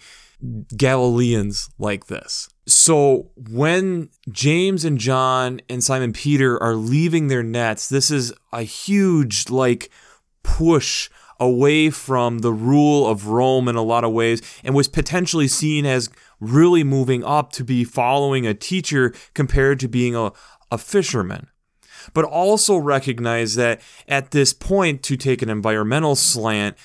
Galileans 0.76 1.70
like 1.78 2.06
this. 2.06 2.48
So 2.66 3.30
when 3.36 4.08
James 4.30 4.84
and 4.84 4.98
John 4.98 5.60
and 5.68 5.84
Simon 5.84 6.12
Peter 6.12 6.60
are 6.60 6.74
leaving 6.74 7.28
their 7.28 7.42
nets, 7.42 7.88
this 7.88 8.10
is 8.10 8.32
a 8.52 8.62
huge, 8.62 9.48
like, 9.50 9.90
push 10.44 11.10
away 11.40 11.90
from 11.90 12.38
the 12.38 12.52
rule 12.52 13.08
of 13.08 13.26
Rome 13.26 13.68
in 13.68 13.74
a 13.74 13.82
lot 13.82 14.04
of 14.04 14.12
ways 14.12 14.40
and 14.62 14.74
was 14.74 14.86
potentially 14.86 15.48
seen 15.48 15.84
as 15.84 16.08
really 16.38 16.84
moving 16.84 17.24
up 17.24 17.50
to 17.52 17.64
be 17.64 17.82
following 17.82 18.46
a 18.46 18.54
teacher 18.54 19.12
compared 19.34 19.80
to 19.80 19.88
being 19.88 20.14
a, 20.14 20.32
a 20.70 20.78
fisherman. 20.78 21.48
But 22.12 22.24
also 22.24 22.76
recognize 22.76 23.56
that 23.56 23.80
at 24.06 24.30
this 24.30 24.52
point, 24.52 25.02
to 25.04 25.16
take 25.16 25.42
an 25.42 25.48
environmental 25.48 26.14
slant, 26.14 26.76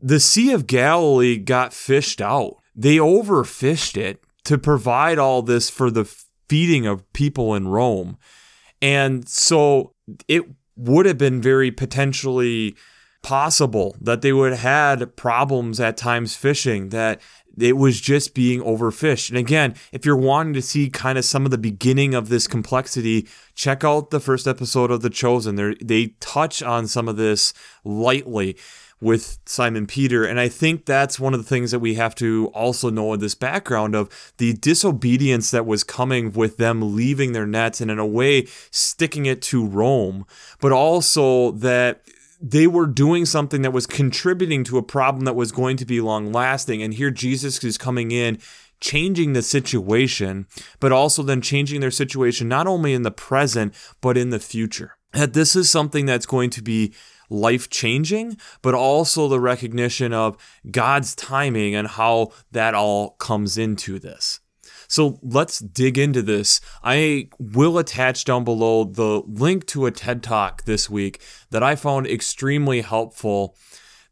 the 0.00 0.20
Sea 0.20 0.52
of 0.52 0.66
Galilee 0.66 1.36
got 1.36 1.74
fished 1.74 2.20
out. 2.20 2.56
They 2.74 2.96
overfished 2.96 3.96
it 3.96 4.22
to 4.44 4.56
provide 4.56 5.18
all 5.18 5.42
this 5.42 5.68
for 5.68 5.90
the 5.90 6.04
feeding 6.48 6.86
of 6.86 7.12
people 7.12 7.54
in 7.54 7.68
Rome. 7.68 8.16
And 8.80 9.28
so 9.28 9.94
it 10.28 10.44
would 10.76 11.06
have 11.06 11.18
been 11.18 11.42
very 11.42 11.72
potentially 11.72 12.76
possible 13.22 13.96
that 14.00 14.22
they 14.22 14.32
would 14.32 14.52
have 14.52 14.60
had 14.60 15.16
problems 15.16 15.80
at 15.80 15.96
times 15.96 16.36
fishing, 16.36 16.90
that 16.90 17.20
it 17.58 17.76
was 17.76 18.00
just 18.00 18.34
being 18.34 18.60
overfished. 18.60 19.30
And 19.30 19.38
again, 19.38 19.74
if 19.92 20.06
you're 20.06 20.16
wanting 20.16 20.54
to 20.54 20.62
see 20.62 20.88
kind 20.88 21.18
of 21.18 21.24
some 21.24 21.44
of 21.44 21.50
the 21.50 21.58
beginning 21.58 22.14
of 22.14 22.28
this 22.28 22.46
complexity, 22.46 23.26
check 23.54 23.82
out 23.84 24.10
the 24.10 24.20
first 24.20 24.46
episode 24.46 24.90
of 24.90 25.02
The 25.02 25.10
Chosen. 25.10 25.56
They 25.56 25.74
they 25.82 26.06
touch 26.20 26.62
on 26.62 26.86
some 26.86 27.08
of 27.08 27.16
this 27.16 27.52
lightly 27.84 28.56
with 29.00 29.38
Simon 29.46 29.86
Peter. 29.86 30.24
And 30.24 30.40
I 30.40 30.48
think 30.48 30.84
that's 30.84 31.20
one 31.20 31.32
of 31.32 31.40
the 31.40 31.48
things 31.48 31.70
that 31.70 31.78
we 31.78 31.94
have 31.94 32.14
to 32.16 32.50
also 32.52 32.90
know 32.90 33.12
in 33.12 33.20
this 33.20 33.34
background 33.34 33.94
of 33.94 34.32
the 34.38 34.54
disobedience 34.54 35.50
that 35.52 35.66
was 35.66 35.84
coming 35.84 36.32
with 36.32 36.56
them 36.56 36.96
leaving 36.96 37.32
their 37.32 37.46
nets 37.46 37.80
and 37.80 37.90
in 37.90 37.98
a 37.98 38.06
way 38.06 38.46
sticking 38.70 39.26
it 39.26 39.40
to 39.42 39.64
Rome, 39.64 40.26
but 40.60 40.72
also 40.72 41.52
that 41.52 42.02
they 42.40 42.66
were 42.66 42.86
doing 42.86 43.24
something 43.26 43.62
that 43.62 43.72
was 43.72 43.86
contributing 43.86 44.64
to 44.64 44.78
a 44.78 44.82
problem 44.82 45.24
that 45.24 45.34
was 45.34 45.52
going 45.52 45.76
to 45.78 45.84
be 45.84 46.00
long 46.00 46.32
lasting. 46.32 46.82
And 46.82 46.94
here 46.94 47.10
Jesus 47.10 47.62
is 47.64 47.78
coming 47.78 48.10
in, 48.10 48.38
changing 48.80 49.32
the 49.32 49.42
situation, 49.42 50.46
but 50.80 50.92
also 50.92 51.22
then 51.22 51.40
changing 51.40 51.80
their 51.80 51.90
situation 51.90 52.48
not 52.48 52.66
only 52.66 52.94
in 52.94 53.02
the 53.02 53.10
present, 53.10 53.74
but 54.00 54.16
in 54.16 54.30
the 54.30 54.38
future. 54.38 54.96
That 55.12 55.32
this 55.32 55.56
is 55.56 55.70
something 55.70 56.06
that's 56.06 56.26
going 56.26 56.50
to 56.50 56.62
be 56.62 56.94
life 57.30 57.68
changing, 57.70 58.36
but 58.62 58.74
also 58.74 59.28
the 59.28 59.40
recognition 59.40 60.12
of 60.12 60.36
God's 60.70 61.14
timing 61.14 61.74
and 61.74 61.88
how 61.88 62.32
that 62.52 62.74
all 62.74 63.10
comes 63.12 63.58
into 63.58 63.98
this. 63.98 64.40
So 64.88 65.18
let's 65.22 65.58
dig 65.58 65.98
into 65.98 66.22
this. 66.22 66.60
I 66.82 67.28
will 67.38 67.78
attach 67.78 68.24
down 68.24 68.44
below 68.44 68.84
the 68.84 69.22
link 69.26 69.66
to 69.66 69.86
a 69.86 69.90
TED 69.90 70.22
Talk 70.22 70.64
this 70.64 70.88
week 70.88 71.20
that 71.50 71.62
I 71.62 71.76
found 71.76 72.06
extremely 72.06 72.80
helpful. 72.80 73.56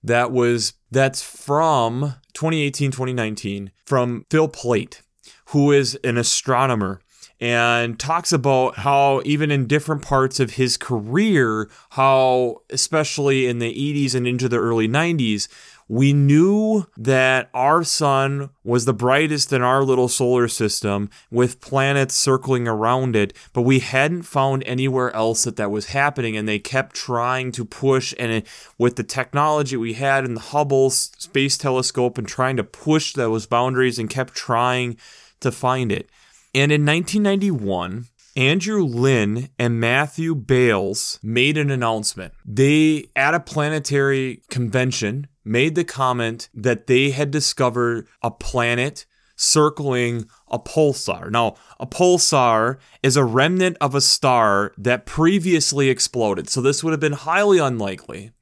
That 0.03 0.31
was 0.31 0.75
that's 0.91 1.23
from 1.23 2.15
2018 2.35 2.93
2019 2.93 3.73
from 3.87 4.25
Phil 4.31 4.49
Plait, 4.49 5.03
who 5.47 5.73
is 5.73 5.99
an 6.05 6.19
astronomer 6.19 7.01
and 7.41 7.99
talks 7.99 8.33
about 8.33 8.79
how 8.79 9.21
even 9.25 9.51
in 9.51 9.67
different 9.67 10.03
parts 10.03 10.41
of 10.41 10.53
his 10.53 10.77
career, 10.77 11.69
how 11.91 12.63
especially 12.71 13.47
in 13.47 13.59
the 13.59 13.73
80s 13.73 14.15
and 14.15 14.27
into 14.27 14.49
the 14.49 14.59
early 14.59 14.89
90s, 14.89 15.49
we 15.89 16.13
knew 16.13 16.87
that 16.97 17.49
our 17.55 17.85
sun 17.85 18.51
was 18.65 18.85
the 18.85 18.93
brightest 18.93 19.53
in 19.53 19.63
our 19.63 19.85
little 19.85 20.09
solar 20.09 20.49
system 20.49 21.09
with 21.31 21.61
planets 21.61 22.15
circling 22.15 22.67
around 22.67 23.15
it, 23.15 23.33
but 23.53 23.63
we 23.63 23.79
hadn't 23.79 24.23
found 24.23 24.65
anywhere 24.67 25.15
else 25.15 25.45
that 25.45 25.57
that 25.57 25.71
was 25.71 25.87
happening. 25.87 26.37
And 26.37 26.49
they 26.49 26.59
kept 26.59 26.97
trying 26.97 27.53
to 27.53 27.65
push, 27.65 28.13
and 28.19 28.33
it, 28.33 28.47
with 28.79 28.97
the 28.97 29.05
technology 29.05 29.77
we 29.77 29.93
had 29.93 30.25
in 30.25 30.35
the 30.35 30.41
Hubble 30.41 30.91
Space 30.91 31.57
Telescope, 31.57 32.19
and 32.19 32.27
trying 32.27 32.57
to 32.57 32.65
push 32.65 33.13
those 33.13 33.47
boundaries 33.47 33.99
and 33.99 34.11
kept 34.11 34.35
trying 34.35 34.97
to 35.39 35.53
find 35.53 35.93
it. 35.93 36.11
And 36.57 36.73
in 36.73 36.87
1991, 36.87 38.07
Andrew 38.35 38.83
Lyne 38.83 39.51
and 39.59 39.79
Matthew 39.79 40.35
Bailes 40.35 41.21
made 41.23 41.59
an 41.59 41.71
announcement. 41.71 42.33
They, 42.47 43.11
at 43.15 43.35
a 43.35 43.41
planetary 43.41 44.41
convention, 44.49 45.27
made 45.45 45.75
the 45.75 45.85
comment 45.85 46.49
that 46.55 46.87
they 46.87 47.11
had 47.11 47.31
discovered 47.31 48.09
a 48.23 48.31
planet 48.31 49.05
circling 49.37 50.31
a 50.51 50.59
pulsar. 50.59 51.31
Now, 51.31 51.57
a 51.79 51.87
pulsar 51.87 52.79
is 53.03 53.19
a 53.19 53.25
remnant 53.25 53.77
of 53.83 53.95
a 53.95 54.01
star 54.01 54.73
that 54.79 55.05
previously 55.05 55.91
exploded. 55.91 56.49
So 56.49 56.63
this 56.63 56.83
would 56.83 56.93
have 56.93 57.01
been 57.01 57.13
highly 57.13 57.59
unlikely. 57.59 58.33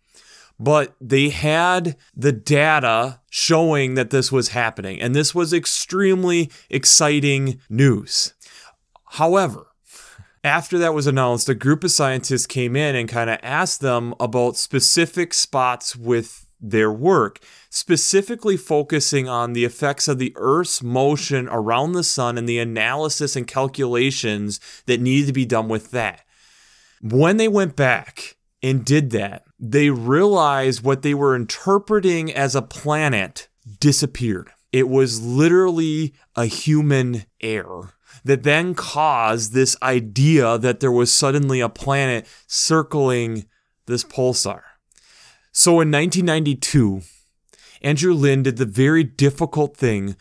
But 0.58 0.94
they 1.00 1.30
had 1.30 1.96
the 2.14 2.32
data 2.32 3.20
showing 3.30 3.94
that 3.94 4.10
this 4.10 4.30
was 4.30 4.48
happening. 4.48 5.00
And 5.00 5.14
this 5.14 5.34
was 5.34 5.52
extremely 5.52 6.50
exciting 6.70 7.60
news. 7.68 8.34
However, 9.04 9.66
after 10.44 10.78
that 10.78 10.94
was 10.94 11.06
announced, 11.06 11.48
a 11.48 11.54
group 11.54 11.84
of 11.84 11.90
scientists 11.90 12.46
came 12.46 12.76
in 12.76 12.94
and 12.94 13.08
kind 13.08 13.30
of 13.30 13.38
asked 13.42 13.80
them 13.80 14.14
about 14.20 14.56
specific 14.56 15.32
spots 15.32 15.96
with 15.96 16.46
their 16.60 16.92
work, 16.92 17.40
specifically 17.70 18.56
focusing 18.56 19.28
on 19.28 19.52
the 19.52 19.64
effects 19.64 20.08
of 20.08 20.18
the 20.18 20.32
Earth's 20.36 20.82
motion 20.82 21.48
around 21.50 21.92
the 21.92 22.04
sun 22.04 22.38
and 22.38 22.48
the 22.48 22.58
analysis 22.58 23.36
and 23.36 23.46
calculations 23.46 24.60
that 24.86 25.00
needed 25.00 25.26
to 25.26 25.32
be 25.32 25.44
done 25.44 25.68
with 25.68 25.90
that. 25.90 26.24
When 27.00 27.36
they 27.36 27.48
went 27.48 27.76
back 27.76 28.36
and 28.64 28.82
did 28.82 29.10
that, 29.10 29.44
they 29.60 29.90
realized 29.90 30.82
what 30.82 31.02
they 31.02 31.12
were 31.12 31.36
interpreting 31.36 32.32
as 32.32 32.54
a 32.54 32.62
planet 32.62 33.48
disappeared. 33.78 34.50
It 34.72 34.88
was 34.88 35.20
literally 35.20 36.14
a 36.34 36.46
human 36.46 37.26
error 37.42 37.92
that 38.24 38.42
then 38.42 38.74
caused 38.74 39.52
this 39.52 39.76
idea 39.82 40.56
that 40.56 40.80
there 40.80 40.90
was 40.90 41.12
suddenly 41.12 41.60
a 41.60 41.68
planet 41.68 42.26
circling 42.46 43.44
this 43.84 44.02
pulsar. 44.02 44.62
So 45.52 45.72
in 45.82 45.92
1992, 45.92 47.02
Andrew 47.82 48.14
Lyne 48.14 48.44
did 48.44 48.56
the 48.56 48.64
very 48.64 49.04
difficult 49.04 49.76
thing 49.76 50.16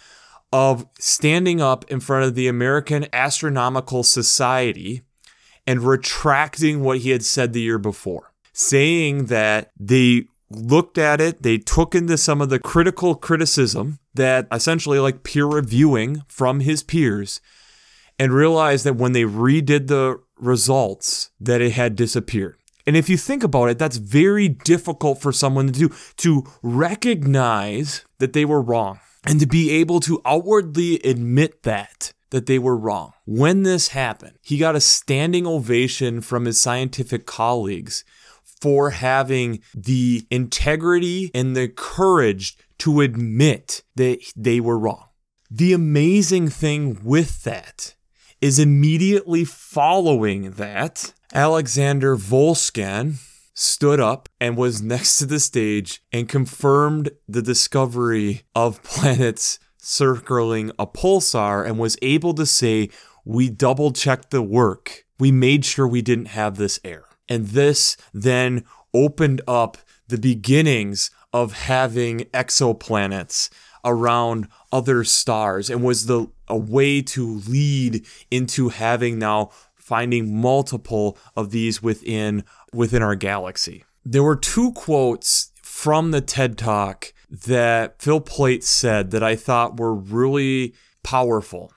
of 0.51 0.85
standing 0.99 1.61
up 1.61 1.89
in 1.89 2.01
front 2.01 2.25
of 2.25 2.35
the 2.35 2.49
American 2.49 3.07
Astronomical 3.13 4.03
Society 4.03 5.01
and 5.65 5.81
retracting 5.81 6.81
what 6.81 6.99
he 6.99 7.11
had 7.11 7.23
said 7.23 7.53
the 7.53 7.61
year 7.61 7.79
before, 7.79 8.32
saying 8.53 9.25
that 9.25 9.71
they 9.79 10.25
looked 10.49 10.97
at 10.97 11.19
it, 11.19 11.41
they 11.43 11.57
took 11.57 11.95
into 11.95 12.17
some 12.17 12.41
of 12.41 12.49
the 12.49 12.59
critical 12.59 13.15
criticism 13.15 13.99
that 14.13 14.47
essentially 14.51 14.99
like 14.99 15.23
peer 15.23 15.45
reviewing 15.45 16.23
from 16.27 16.59
his 16.59 16.83
peers 16.83 17.41
and 18.19 18.31
realized 18.31 18.85
that 18.85 18.95
when 18.95 19.13
they 19.13 19.23
redid 19.23 19.87
the 19.87 20.19
results 20.37 21.31
that 21.39 21.61
it 21.61 21.71
had 21.71 21.95
disappeared. 21.95 22.55
And 22.85 22.97
if 22.97 23.09
you 23.09 23.17
think 23.17 23.43
about 23.43 23.69
it, 23.69 23.79
that's 23.79 23.97
very 23.97 24.49
difficult 24.49 25.21
for 25.21 25.31
someone 25.31 25.67
to 25.67 25.73
do 25.73 25.95
to 26.17 26.43
recognize 26.61 28.05
that 28.19 28.33
they 28.33 28.45
were 28.45 28.61
wrong 28.61 28.99
and 29.25 29.39
to 29.39 29.47
be 29.47 29.71
able 29.71 29.99
to 30.01 30.21
outwardly 30.25 30.99
admit 30.99 31.63
that 31.63 32.13
that 32.29 32.47
they 32.47 32.57
were 32.57 32.75
wrong. 32.75 33.13
When 33.25 33.61
this 33.61 33.89
happened, 33.89 34.37
he 34.41 34.57
got 34.57 34.75
a 34.75 34.81
standing 34.81 35.45
ovation 35.45 36.19
from 36.19 36.45
his 36.45 36.59
scientific 36.59 37.25
colleagues 37.25 38.03
for 38.63 38.91
having 38.91 39.59
the 39.75 40.25
integrity 40.31 41.29
and 41.35 41.53
the 41.53 41.67
courage 41.67 42.55
to 42.77 43.01
admit 43.01 43.83
that 43.97 44.19
they 44.37 44.61
were 44.61 44.79
wrong. 44.79 45.09
The 45.51 45.73
amazing 45.73 46.47
thing 46.47 46.97
with 47.03 47.43
that 47.43 47.95
is 48.39 48.59
immediately 48.59 49.43
following 49.43 50.51
that, 50.51 51.13
Alexander 51.33 52.15
Wolszczan 52.15 53.15
stood 53.53 53.99
up 53.99 54.29
and 54.39 54.55
was 54.55 54.81
next 54.81 55.17
to 55.17 55.25
the 55.25 55.41
stage 55.41 56.01
and 56.13 56.29
confirmed 56.29 57.09
the 57.27 57.41
discovery 57.41 58.43
of 58.55 58.81
planets 58.83 59.59
circling 59.77 60.71
a 60.79 60.87
pulsar 60.87 61.67
and 61.67 61.77
was 61.77 61.97
able 62.01 62.33
to 62.35 62.45
say, 62.45 62.89
We 63.25 63.49
double 63.49 63.91
checked 63.91 64.31
the 64.31 64.41
work. 64.41 65.03
We 65.19 65.33
made 65.33 65.65
sure 65.65 65.85
we 65.85 66.01
didn't 66.01 66.27
have 66.27 66.55
this 66.55 66.79
error. 66.85 67.09
And 67.29 67.47
this 67.47 67.97
then 68.13 68.65
opened 68.93 69.41
up 69.47 69.77
the 70.07 70.17
beginnings 70.17 71.09
of 71.31 71.53
having 71.53 72.19
exoplanets 72.33 73.49
around 73.85 74.47
other 74.71 75.03
stars 75.03 75.69
and 75.69 75.83
was 75.83 76.05
the 76.05 76.27
a 76.47 76.57
way 76.57 77.01
to 77.01 77.39
lead 77.47 78.05
into 78.29 78.69
having 78.69 79.17
now 79.17 79.49
finding 79.75 80.39
multiple 80.39 81.17
of 81.35 81.51
these 81.51 81.81
within 81.81 82.43
within 82.73 83.01
our 83.01 83.15
galaxy. 83.15 83.83
There 84.05 84.23
were 84.23 84.35
two 84.35 84.71
quotes 84.73 85.51
from 85.61 86.11
the 86.11 86.21
TED 86.21 86.57
Talk 86.57 87.13
that 87.29 88.01
Phil 88.01 88.21
Plait 88.21 88.63
said 88.63 89.11
that 89.11 89.23
I 89.23 89.35
thought 89.35 89.79
were 89.79 89.95
really 89.95 90.73
powerful. 91.03 91.73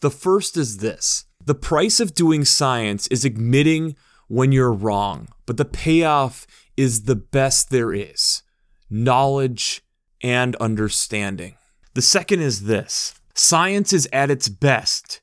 The 0.00 0.10
first 0.10 0.56
is 0.56 0.78
this 0.78 1.26
The 1.44 1.54
price 1.54 2.00
of 2.00 2.14
doing 2.14 2.44
science 2.44 3.06
is 3.08 3.24
admitting 3.24 3.96
when 4.28 4.52
you're 4.52 4.72
wrong, 4.72 5.28
but 5.46 5.56
the 5.56 5.64
payoff 5.64 6.46
is 6.76 7.02
the 7.02 7.16
best 7.16 7.70
there 7.70 7.92
is 7.92 8.42
knowledge 8.90 9.82
and 10.22 10.56
understanding. 10.56 11.54
The 11.94 12.02
second 12.02 12.40
is 12.40 12.64
this 12.64 13.14
science 13.34 13.92
is 13.92 14.08
at 14.12 14.30
its 14.30 14.48
best 14.48 15.20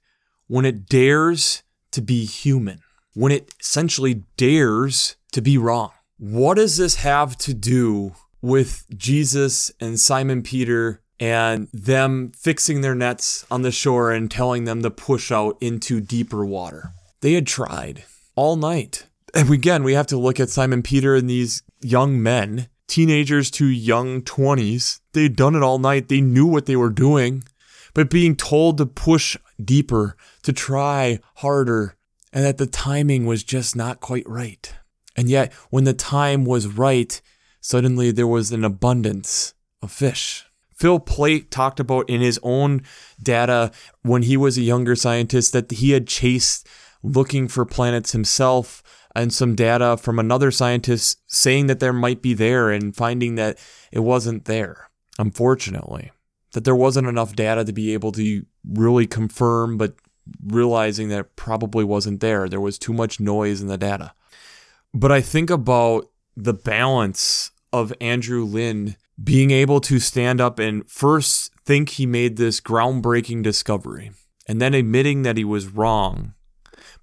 when 0.48 0.66
it 0.66 0.88
dares 0.88 1.64
to 1.92 2.02
be 2.02 2.26
human, 2.26 2.82
when 3.14 3.32
it 3.32 3.54
essentially 3.60 4.24
dares 4.38 5.16
to 5.32 5.42
be 5.42 5.58
wrong. 5.58 5.92
What 6.18 6.56
does 6.56 6.78
this 6.78 6.96
have 6.96 7.38
to 7.40 7.54
do 7.54 8.14
with 8.42 8.86
Jesus 8.96 9.72
and 9.80 10.00
Simon 10.00 10.44
Peter 10.44 11.02
and 11.20 11.68
them 11.74 12.32
fixing 12.38 12.82
their 12.82 12.96
nets 12.96 13.46
on 13.50 13.62
the 13.62 13.72
shore 13.72 14.12
and 14.12 14.30
telling 14.30 14.66
them 14.66 14.82
to 14.82 14.92
push 14.92 15.32
out 15.32 15.58
into 15.62 16.00
deeper 16.00 16.46
water? 16.46 16.92
They 17.22 17.34
had 17.34 17.48
tried 17.48 18.04
all 18.36 18.56
night. 18.56 19.08
And 19.34 19.52
again, 19.52 19.84
we 19.84 19.94
have 19.94 20.08
to 20.08 20.18
look 20.18 20.40
at 20.40 20.50
Simon 20.50 20.82
Peter 20.82 21.16
and 21.16 21.30
these 21.30 21.64
young 21.82 22.22
men, 22.22 22.70
teenagers 22.88 23.52
to 23.52 23.66
young 23.66 24.22
20s. 24.22 25.00
They'd 25.14 25.36
done 25.36 25.56
it 25.56 25.64
all 25.64 25.80
night. 25.80 26.08
They 26.08 26.22
knew 26.22 26.46
what 26.46 26.66
they 26.66 26.76
were 26.76 26.90
doing. 26.90 27.44
But 27.94 28.10
being 28.10 28.36
told 28.36 28.78
to 28.78 28.86
push 28.86 29.38
deeper, 29.64 30.16
to 30.44 30.54
try 30.54 31.20
harder, 31.36 31.96
and 32.32 32.44
that 32.44 32.58
the 32.58 32.68
timing 32.68 33.26
was 33.26 33.44
just 33.44 33.76
not 33.76 34.02
quite 34.02 34.28
right. 34.28 34.74
And 35.16 35.30
yet, 35.30 35.54
when 35.70 35.86
the 35.86 35.94
time 35.94 36.44
was 36.44 36.68
right, 36.68 37.22
suddenly 37.62 38.12
there 38.12 38.28
was 38.28 38.52
an 38.52 38.66
abundance 38.66 39.54
of 39.82 39.92
fish. 39.92 40.46
Phil 40.76 41.00
Plait 41.00 41.50
talked 41.52 41.80
about 41.80 42.10
in 42.10 42.20
his 42.20 42.40
own 42.44 42.84
data 43.22 43.72
when 44.02 44.24
he 44.24 44.36
was 44.36 44.58
a 44.58 44.62
younger 44.62 44.96
scientist 44.96 45.54
that 45.54 45.72
he 45.72 45.92
had 45.92 46.06
chased 46.06 46.68
looking 47.06 47.48
for 47.48 47.66
planets 47.66 48.12
himself 48.12 48.82
and 49.16 49.32
some 49.32 49.56
data 49.56 49.96
from 49.98 50.20
another 50.20 50.52
scientist 50.52 51.22
saying 51.28 51.68
that 51.68 51.80
there 51.80 51.94
might 51.94 52.22
be 52.22 52.34
there 52.34 52.70
and 52.70 52.96
finding 52.96 53.36
that 53.36 53.58
it 53.92 54.00
wasn't 54.00 54.46
there, 54.46 54.90
unfortunately. 55.18 56.12
That 56.52 56.64
there 56.64 56.76
wasn't 56.76 57.08
enough 57.08 57.36
data 57.36 57.64
to 57.66 57.74
be 57.74 57.94
able 57.94 58.12
to 58.14 58.46
really 58.68 59.08
confirm, 59.08 59.78
but 59.78 59.96
realizing 60.46 61.10
that 61.10 61.20
it 61.20 61.36
probably 61.36 61.84
wasn't 61.84 62.20
there. 62.20 62.50
There 62.50 62.62
was 62.62 62.80
too 62.80 62.94
much 62.94 63.20
noise 63.20 63.62
in 63.62 63.68
the 63.68 63.78
data. 63.78 64.14
But 64.94 65.12
I 65.12 65.22
think 65.22 65.50
about 65.50 66.10
the 66.36 66.54
balance 66.54 67.52
of 67.72 67.94
Andrew 68.00 68.46
Lyne 68.46 68.96
being 69.22 69.52
able 69.52 69.80
to 69.82 70.00
stand 70.00 70.42
up 70.42 70.60
and 70.60 70.90
first 70.90 71.54
think 71.66 71.90
he 71.90 72.06
made 72.06 72.38
this 72.38 72.60
groundbreaking 72.60 73.44
discovery 73.44 74.12
and 74.48 74.62
then 74.62 74.74
admitting 74.74 75.24
that 75.24 75.38
he 75.38 75.44
was 75.44 75.68
wrong 75.68 76.34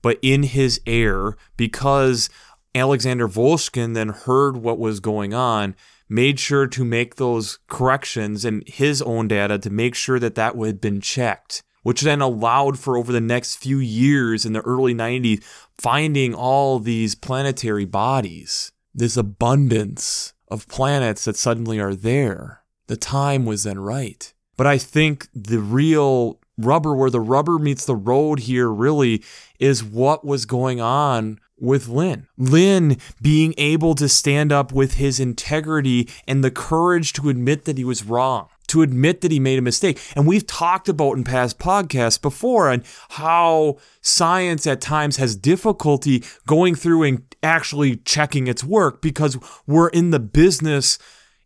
but 0.01 0.19
in 0.23 0.43
his 0.43 0.81
air, 0.87 1.37
because 1.57 2.29
Alexander 2.75 3.29
Wolszczan 3.29 3.95
then 3.95 4.09
heard 4.11 4.57
what 4.57 4.79
was 4.79 5.01
going 5.01 5.35
on, 5.35 5.75
made 6.09 6.39
sure 6.39 6.67
to 6.67 6.85
make 6.85 7.17
those 7.17 7.59
corrections 7.69 8.45
in 8.45 8.63
his 8.67 9.01
own 9.03 9.29
data 9.29 9.59
to 9.59 9.71
make 9.71 9.95
sure 9.95 10.19
that 10.19 10.35
that 10.35 10.57
had 10.57 10.81
been 10.81 11.01
checked, 11.01 11.63
which 11.83 12.03
then 12.03 12.21
allowed 12.21 12.79
for 12.79 12.97
over 12.97 13.13
the 13.13 13.21
next 13.21 13.57
few 13.57 13.79
years 13.79 14.45
in 14.45 14.53
the 14.53 14.61
early 14.61 14.95
90s 14.95 15.43
finding 15.79 16.35
all 16.35 16.79
these 16.79 17.15
planetary 17.15 17.85
bodies, 17.85 18.73
this 18.95 19.17
abundance 19.17 20.33
of 20.49 20.69
planets 20.69 21.25
that 21.25 21.37
suddenly 21.37 21.81
are 21.81 21.95
there. 21.95 22.63
The 22.89 22.97
time 22.97 23.47
was 23.47 23.63
then 23.65 23.79
right. 23.79 24.33
But 24.57 24.67
I 24.67 24.77
think 24.79 25.29
the 25.35 25.59
real 25.59 26.39
rubber, 26.59 26.95
where 26.95 27.11
the 27.11 27.21
rubber 27.21 27.59
meets 27.59 27.87
the 27.87 27.97
road 27.97 28.41
here, 28.41 28.69
really 28.69 29.25
is 29.63 29.85
what 29.85 30.25
was 30.25 30.45
going 30.45 30.81
on 30.81 31.39
with 31.57 31.87
Lyne. 31.87 32.27
Lyne 32.37 32.97
being 33.23 33.55
able 33.57 33.95
to 33.95 34.09
stand 34.09 34.51
up 34.51 34.73
with 34.73 34.95
his 34.95 35.21
integrity 35.21 36.09
and 36.27 36.43
the 36.43 36.51
courage 36.51 37.13
to 37.13 37.29
admit 37.29 37.65
that 37.65 37.79
he 37.79 37.85
was 37.85 38.05
wrong, 38.05 38.49
to 38.67 38.83
admit 38.83 39.21
that 39.21 39.31
he 39.31 39.39
made 39.39 39.61
a 39.61 39.63
mistake. 39.63 40.01
And 40.17 40.27
we've 40.27 40.47
talked 40.49 40.89
about 40.89 41.13
in 41.13 41.23
past 41.23 41.61
podcasts 41.61 42.21
before 42.21 42.73
and 42.73 42.83
how 43.11 43.77
science 44.01 44.67
at 44.67 44.81
times 44.81 45.19
has 45.19 45.37
difficulty 45.37 46.25
going 46.45 46.75
through 46.75 47.05
and 47.05 47.23
actually 47.45 47.99
checking 47.99 48.49
its 48.49 48.65
work 48.65 49.01
because 49.01 49.39
we're 49.65 49.91
in 49.91 50.11
the 50.11 50.19
business 50.19 50.99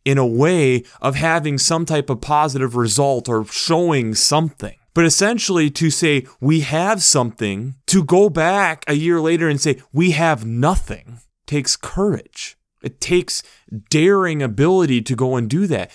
in 0.07 0.16
a 0.16 0.26
way 0.26 0.85
of 1.02 1.16
having 1.16 1.59
some 1.59 1.85
type 1.85 2.09
of 2.09 2.22
positive 2.22 2.76
result 2.76 3.29
or 3.29 3.44
showing 3.44 4.14
something. 4.14 4.76
But 4.97 5.05
essentially, 5.05 5.69
to 5.73 5.91
say 5.91 6.27
we 6.41 6.61
have 6.61 7.03
something, 7.03 7.75
to 7.87 8.03
go 8.03 8.31
back 8.31 8.83
a 8.89 8.95
year 8.95 9.21
later 9.21 9.47
and 9.47 9.61
say 9.61 9.83
we 9.93 10.13
have 10.13 10.47
nothing 10.47 11.19
takes 11.47 11.77
courage. 11.77 12.57
It 12.83 12.99
takes 12.99 13.43
daring 13.91 14.43
ability 14.43 15.03
to 15.03 15.15
go 15.15 15.37
and 15.37 15.51
do 15.51 15.67
that. 15.67 15.91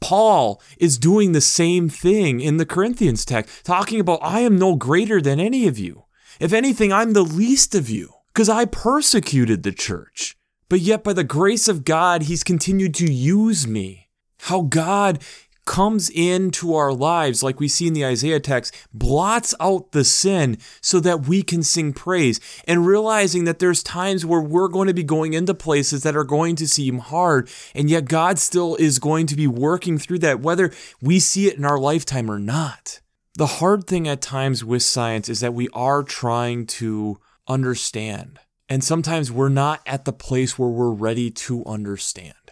Paul 0.00 0.62
is 0.78 0.96
doing 0.96 1.32
the 1.32 1.42
same 1.42 1.90
thing 1.90 2.40
in 2.40 2.56
the 2.56 2.64
Corinthians 2.64 3.26
text, 3.26 3.62
talking 3.62 4.00
about, 4.00 4.20
I 4.22 4.40
am 4.40 4.56
no 4.56 4.74
greater 4.74 5.20
than 5.20 5.38
any 5.38 5.68
of 5.68 5.78
you. 5.78 6.04
If 6.40 6.54
anything, 6.54 6.94
I'm 6.94 7.12
the 7.12 7.24
least 7.24 7.74
of 7.74 7.90
you, 7.90 8.14
because 8.28 8.48
I 8.48 8.64
persecuted 8.64 9.64
the 9.64 9.72
church. 9.72 10.34
But 10.70 10.80
yet, 10.80 11.04
by 11.04 11.12
the 11.12 11.24
grace 11.24 11.68
of 11.68 11.84
God, 11.84 12.22
He's 12.22 12.42
continued 12.42 12.94
to 12.94 13.12
use 13.12 13.66
me. 13.66 14.08
How 14.40 14.62
God 14.62 15.18
comes 15.66 16.08
into 16.08 16.74
our 16.74 16.92
lives, 16.92 17.42
like 17.42 17.60
we 17.60 17.68
see 17.68 17.86
in 17.86 17.92
the 17.92 18.06
Isaiah 18.06 18.40
text, 18.40 18.74
blots 18.94 19.54
out 19.60 19.92
the 19.92 20.04
sin 20.04 20.56
so 20.80 21.00
that 21.00 21.26
we 21.26 21.42
can 21.42 21.62
sing 21.62 21.92
praise. 21.92 22.40
And 22.66 22.86
realizing 22.86 23.44
that 23.44 23.58
there's 23.58 23.82
times 23.82 24.24
where 24.24 24.40
we're 24.40 24.68
going 24.68 24.88
to 24.88 24.94
be 24.94 25.04
going 25.04 25.34
into 25.34 25.52
places 25.52 26.02
that 26.04 26.16
are 26.16 26.24
going 26.24 26.56
to 26.56 26.68
seem 26.68 26.98
hard, 26.98 27.50
and 27.74 27.90
yet 27.90 28.06
God 28.06 28.38
still 28.38 28.76
is 28.76 28.98
going 28.98 29.26
to 29.26 29.36
be 29.36 29.46
working 29.46 29.98
through 29.98 30.20
that, 30.20 30.40
whether 30.40 30.72
we 31.02 31.20
see 31.20 31.46
it 31.48 31.58
in 31.58 31.64
our 31.64 31.78
lifetime 31.78 32.30
or 32.30 32.38
not. 32.38 33.00
The 33.34 33.46
hard 33.46 33.86
thing 33.86 34.08
at 34.08 34.22
times 34.22 34.64
with 34.64 34.82
science 34.82 35.28
is 35.28 35.40
that 35.40 35.52
we 35.52 35.68
are 35.74 36.02
trying 36.02 36.66
to 36.66 37.20
understand. 37.46 38.38
And 38.68 38.82
sometimes 38.82 39.30
we're 39.30 39.50
not 39.50 39.80
at 39.84 40.04
the 40.06 40.12
place 40.12 40.58
where 40.58 40.70
we're 40.70 40.90
ready 40.90 41.30
to 41.30 41.64
understand. 41.66 42.45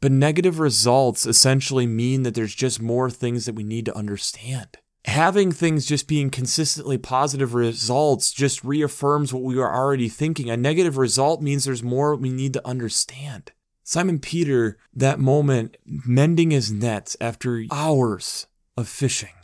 But 0.00 0.12
negative 0.12 0.58
results 0.58 1.26
essentially 1.26 1.86
mean 1.86 2.22
that 2.22 2.34
there's 2.34 2.54
just 2.54 2.82
more 2.82 3.10
things 3.10 3.46
that 3.46 3.54
we 3.54 3.64
need 3.64 3.86
to 3.86 3.96
understand. 3.96 4.78
Having 5.06 5.52
things 5.52 5.86
just 5.86 6.08
being 6.08 6.30
consistently 6.30 6.98
positive 6.98 7.54
results 7.54 8.32
just 8.32 8.64
reaffirms 8.64 9.32
what 9.32 9.42
we 9.42 9.58
are 9.58 9.72
already 9.72 10.08
thinking. 10.08 10.50
A 10.50 10.56
negative 10.56 10.98
result 10.98 11.40
means 11.40 11.64
there's 11.64 11.82
more 11.82 12.14
we 12.16 12.30
need 12.30 12.52
to 12.54 12.66
understand. 12.66 13.52
Simon 13.84 14.18
Peter, 14.18 14.76
that 14.92 15.20
moment, 15.20 15.76
mending 15.86 16.50
his 16.50 16.72
nets 16.72 17.16
after 17.20 17.64
hours 17.70 18.48
of 18.76 18.88
fishing 18.88 19.34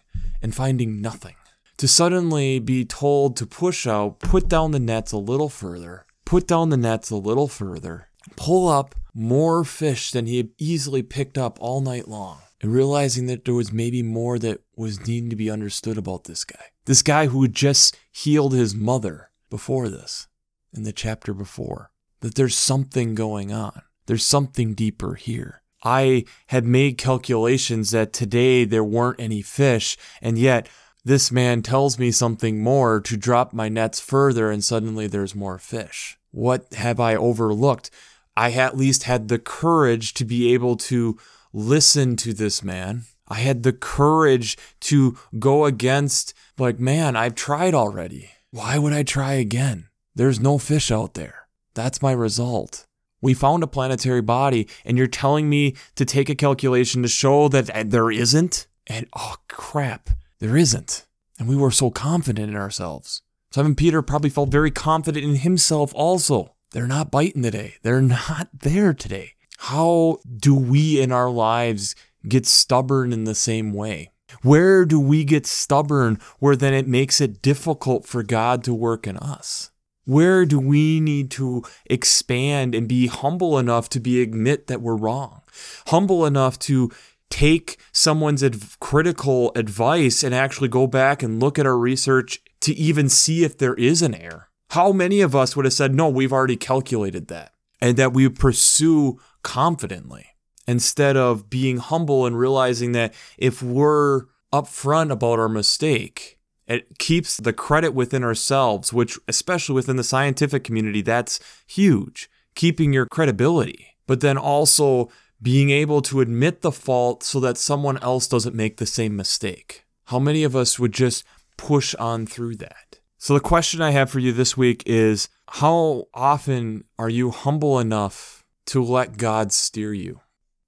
and 0.42 0.52
finding 0.52 1.00
nothing, 1.00 1.36
to 1.76 1.86
suddenly 1.86 2.58
be 2.58 2.84
told 2.84 3.36
to 3.36 3.46
push 3.46 3.86
out, 3.86 4.18
put 4.18 4.48
down 4.48 4.72
the 4.72 4.80
nets 4.80 5.12
a 5.12 5.16
little 5.16 5.48
further, 5.48 6.06
put 6.24 6.48
down 6.48 6.70
the 6.70 6.76
nets 6.76 7.08
a 7.10 7.16
little 7.16 7.46
further, 7.46 8.08
pull 8.36 8.68
up 8.68 8.94
more 9.14 9.64
fish 9.64 10.10
than 10.10 10.26
he 10.26 10.38
had 10.38 10.50
easily 10.58 11.02
picked 11.02 11.36
up 11.36 11.58
all 11.60 11.80
night 11.80 12.08
long, 12.08 12.38
and 12.60 12.72
realizing 12.72 13.26
that 13.26 13.44
there 13.44 13.54
was 13.54 13.72
maybe 13.72 14.02
more 14.02 14.38
that 14.38 14.60
was 14.76 15.06
needing 15.06 15.30
to 15.30 15.36
be 15.36 15.50
understood 15.50 15.98
about 15.98 16.24
this 16.24 16.44
guy. 16.44 16.64
This 16.84 17.02
guy 17.02 17.26
who 17.26 17.42
had 17.42 17.54
just 17.54 17.96
healed 18.10 18.54
his 18.54 18.74
mother 18.74 19.30
before 19.50 19.88
this, 19.88 20.28
in 20.72 20.84
the 20.84 20.92
chapter 20.92 21.34
before, 21.34 21.90
that 22.20 22.34
there's 22.34 22.56
something 22.56 23.14
going 23.14 23.52
on. 23.52 23.82
There's 24.06 24.24
something 24.24 24.74
deeper 24.74 25.14
here. 25.14 25.62
I 25.84 26.24
had 26.46 26.64
made 26.64 26.96
calculations 26.96 27.90
that 27.90 28.12
today 28.12 28.64
there 28.64 28.84
weren't 28.84 29.20
any 29.20 29.42
fish, 29.42 29.96
and 30.20 30.38
yet 30.38 30.68
this 31.04 31.32
man 31.32 31.62
tells 31.62 31.98
me 31.98 32.12
something 32.12 32.62
more 32.62 33.00
to 33.00 33.16
drop 33.16 33.52
my 33.52 33.68
nets 33.68 34.00
further, 34.00 34.50
and 34.50 34.62
suddenly 34.62 35.06
there's 35.08 35.34
more 35.34 35.58
fish. 35.58 36.16
What 36.30 36.72
have 36.74 37.00
I 37.00 37.16
overlooked? 37.16 37.90
I 38.36 38.52
at 38.52 38.76
least 38.76 39.04
had 39.04 39.28
the 39.28 39.38
courage 39.38 40.14
to 40.14 40.24
be 40.24 40.52
able 40.54 40.76
to 40.76 41.18
listen 41.52 42.16
to 42.16 42.32
this 42.32 42.62
man. 42.62 43.04
I 43.28 43.36
had 43.36 43.62
the 43.62 43.72
courage 43.72 44.56
to 44.80 45.16
go 45.38 45.64
against, 45.64 46.34
like, 46.58 46.78
man, 46.78 47.16
I've 47.16 47.34
tried 47.34 47.74
already. 47.74 48.30
Why 48.50 48.78
would 48.78 48.92
I 48.92 49.02
try 49.02 49.34
again? 49.34 49.88
There's 50.14 50.40
no 50.40 50.58
fish 50.58 50.90
out 50.90 51.14
there. 51.14 51.46
That's 51.74 52.02
my 52.02 52.12
result. 52.12 52.86
We 53.22 53.34
found 53.34 53.62
a 53.62 53.68
planetary 53.68 54.20
body, 54.20 54.68
and 54.84 54.98
you're 54.98 55.06
telling 55.06 55.48
me 55.48 55.76
to 55.94 56.04
take 56.04 56.28
a 56.28 56.34
calculation 56.34 57.02
to 57.02 57.08
show 57.08 57.48
that 57.48 57.70
eh, 57.74 57.84
there 57.86 58.10
isn't? 58.10 58.66
And 58.86 59.06
oh, 59.16 59.36
crap, 59.48 60.10
there 60.40 60.56
isn't. 60.56 61.06
And 61.38 61.48
we 61.48 61.56
were 61.56 61.70
so 61.70 61.90
confident 61.90 62.50
in 62.50 62.56
ourselves. 62.56 63.22
Simon 63.52 63.74
Peter 63.74 64.02
probably 64.02 64.30
felt 64.30 64.50
very 64.50 64.70
confident 64.70 65.24
in 65.24 65.36
himself 65.36 65.92
also. 65.94 66.54
They're 66.72 66.86
not 66.86 67.10
biting 67.10 67.42
today. 67.42 67.74
They're 67.82 68.02
not 68.02 68.48
there 68.60 68.94
today. 68.94 69.34
How 69.58 70.18
do 70.36 70.54
we 70.54 71.00
in 71.00 71.12
our 71.12 71.30
lives 71.30 71.94
get 72.26 72.46
stubborn 72.46 73.12
in 73.12 73.24
the 73.24 73.34
same 73.34 73.72
way? 73.72 74.10
Where 74.40 74.86
do 74.86 74.98
we 74.98 75.24
get 75.24 75.46
stubborn 75.46 76.18
where 76.38 76.56
then 76.56 76.72
it 76.72 76.88
makes 76.88 77.20
it 77.20 77.42
difficult 77.42 78.06
for 78.06 78.22
God 78.22 78.64
to 78.64 78.74
work 78.74 79.06
in 79.06 79.18
us? 79.18 79.70
Where 80.04 80.44
do 80.46 80.58
we 80.58 80.98
need 80.98 81.30
to 81.32 81.62
expand 81.86 82.74
and 82.74 82.88
be 82.88 83.06
humble 83.06 83.58
enough 83.58 83.88
to 83.90 84.00
be 84.00 84.22
admit 84.22 84.66
that 84.66 84.80
we're 84.80 84.96
wrong? 84.96 85.42
Humble 85.88 86.26
enough 86.26 86.58
to 86.60 86.90
take 87.30 87.78
someone's 87.92 88.42
adv- 88.42 88.78
critical 88.80 89.52
advice 89.54 90.24
and 90.24 90.34
actually 90.34 90.68
go 90.68 90.86
back 90.86 91.22
and 91.22 91.40
look 91.40 91.58
at 91.58 91.66
our 91.66 91.78
research 91.78 92.40
to 92.62 92.74
even 92.74 93.08
see 93.08 93.44
if 93.44 93.56
there 93.58 93.74
is 93.74 94.02
an 94.02 94.14
error. 94.14 94.48
How 94.72 94.90
many 94.90 95.20
of 95.20 95.36
us 95.36 95.54
would 95.54 95.66
have 95.66 95.74
said, 95.74 95.94
no, 95.94 96.08
we've 96.08 96.32
already 96.32 96.56
calculated 96.56 97.28
that, 97.28 97.52
and 97.82 97.98
that 97.98 98.14
we 98.14 98.26
pursue 98.30 99.20
confidently 99.42 100.28
instead 100.66 101.14
of 101.14 101.50
being 101.50 101.76
humble 101.76 102.24
and 102.24 102.38
realizing 102.38 102.92
that 102.92 103.12
if 103.36 103.62
we're 103.62 104.22
upfront 104.50 105.12
about 105.12 105.38
our 105.38 105.50
mistake, 105.50 106.38
it 106.66 106.98
keeps 106.98 107.36
the 107.36 107.52
credit 107.52 107.92
within 107.92 108.24
ourselves, 108.24 108.94
which, 108.94 109.18
especially 109.28 109.74
within 109.74 109.96
the 109.96 110.02
scientific 110.02 110.64
community, 110.64 111.02
that's 111.02 111.38
huge, 111.66 112.30
keeping 112.54 112.94
your 112.94 113.04
credibility, 113.04 113.88
but 114.06 114.20
then 114.22 114.38
also 114.38 115.10
being 115.42 115.68
able 115.68 116.00
to 116.00 116.22
admit 116.22 116.62
the 116.62 116.72
fault 116.72 117.22
so 117.22 117.38
that 117.40 117.58
someone 117.58 117.98
else 117.98 118.26
doesn't 118.26 118.56
make 118.56 118.78
the 118.78 118.86
same 118.86 119.16
mistake. 119.16 119.84
How 120.06 120.18
many 120.18 120.44
of 120.44 120.56
us 120.56 120.78
would 120.78 120.92
just 120.92 121.24
push 121.58 121.94
on 121.96 122.24
through 122.24 122.56
that? 122.56 123.00
So, 123.22 123.34
the 123.34 123.40
question 123.40 123.80
I 123.80 123.92
have 123.92 124.10
for 124.10 124.18
you 124.18 124.32
this 124.32 124.56
week 124.56 124.82
is 124.84 125.28
How 125.48 126.08
often 126.12 126.82
are 126.98 127.08
you 127.08 127.30
humble 127.30 127.78
enough 127.78 128.44
to 128.66 128.82
let 128.82 129.16
God 129.16 129.52
steer 129.52 129.94
you? 129.94 130.22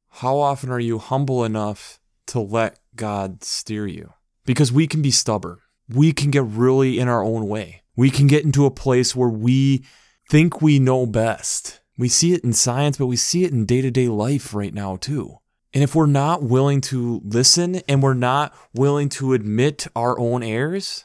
How 0.09 0.39
often 0.39 0.71
are 0.71 0.79
you 0.79 0.99
humble 0.99 1.43
enough 1.45 1.99
to 2.29 2.39
let 2.39 2.79
God 2.95 3.43
steer 3.43 3.89
you? 3.89 4.13
Because 4.47 4.71
we 4.71 4.87
can 4.87 5.03
be 5.03 5.11
stubborn. 5.11 5.59
We 5.89 6.13
can 6.13 6.31
get 6.31 6.45
really 6.45 7.01
in 7.01 7.09
our 7.09 7.25
own 7.25 7.49
way. 7.49 7.83
We 7.97 8.09
can 8.09 8.29
get 8.29 8.45
into 8.45 8.67
a 8.67 8.71
place 8.71 9.17
where 9.17 9.29
we 9.29 9.85
think 10.31 10.63
we 10.63 10.79
know 10.79 11.07
best. 11.07 11.81
We 11.99 12.09
see 12.09 12.35
it 12.35 12.45
in 12.45 12.53
science, 12.53 12.99
but 12.99 13.07
we 13.07 13.17
see 13.17 13.43
it 13.43 13.51
in 13.51 13.67
day 13.67 13.81
to 13.81 13.91
day 13.91 14.07
life 14.07 14.55
right 14.55 14.73
now, 14.73 14.95
too. 14.95 15.39
And 15.73 15.83
if 15.83 15.97
we're 15.97 16.07
not 16.07 16.45
willing 16.45 16.83
to 16.83 17.21
listen 17.25 17.81
and 17.89 18.01
we're 18.01 18.15
not 18.15 18.55
willing 18.73 19.09
to 19.09 19.33
admit 19.33 19.89
our 19.97 20.17
own 20.21 20.45
errors, 20.45 21.05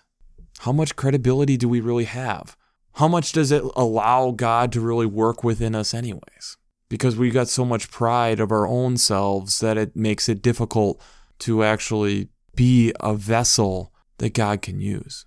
how 0.59 0.73
much 0.73 0.97
credibility 0.97 1.55
do 1.55 1.69
we 1.69 1.79
really 1.79 2.03
have? 2.03 2.57
How 2.93 3.07
much 3.07 3.31
does 3.31 3.49
it 3.49 3.63
allow 3.77 4.31
God 4.31 4.73
to 4.73 4.81
really 4.81 5.05
work 5.05 5.41
within 5.41 5.73
us, 5.73 5.93
anyways? 5.93 6.57
Because 6.89 7.15
we've 7.15 7.33
got 7.33 7.47
so 7.47 7.63
much 7.63 7.89
pride 7.89 8.41
of 8.41 8.51
our 8.51 8.67
own 8.67 8.97
selves 8.97 9.59
that 9.61 9.77
it 9.77 9.95
makes 9.95 10.27
it 10.27 10.41
difficult 10.41 11.01
to 11.39 11.63
actually 11.63 12.27
be 12.55 12.91
a 12.99 13.15
vessel 13.15 13.93
that 14.17 14.33
God 14.33 14.61
can 14.61 14.81
use. 14.81 15.25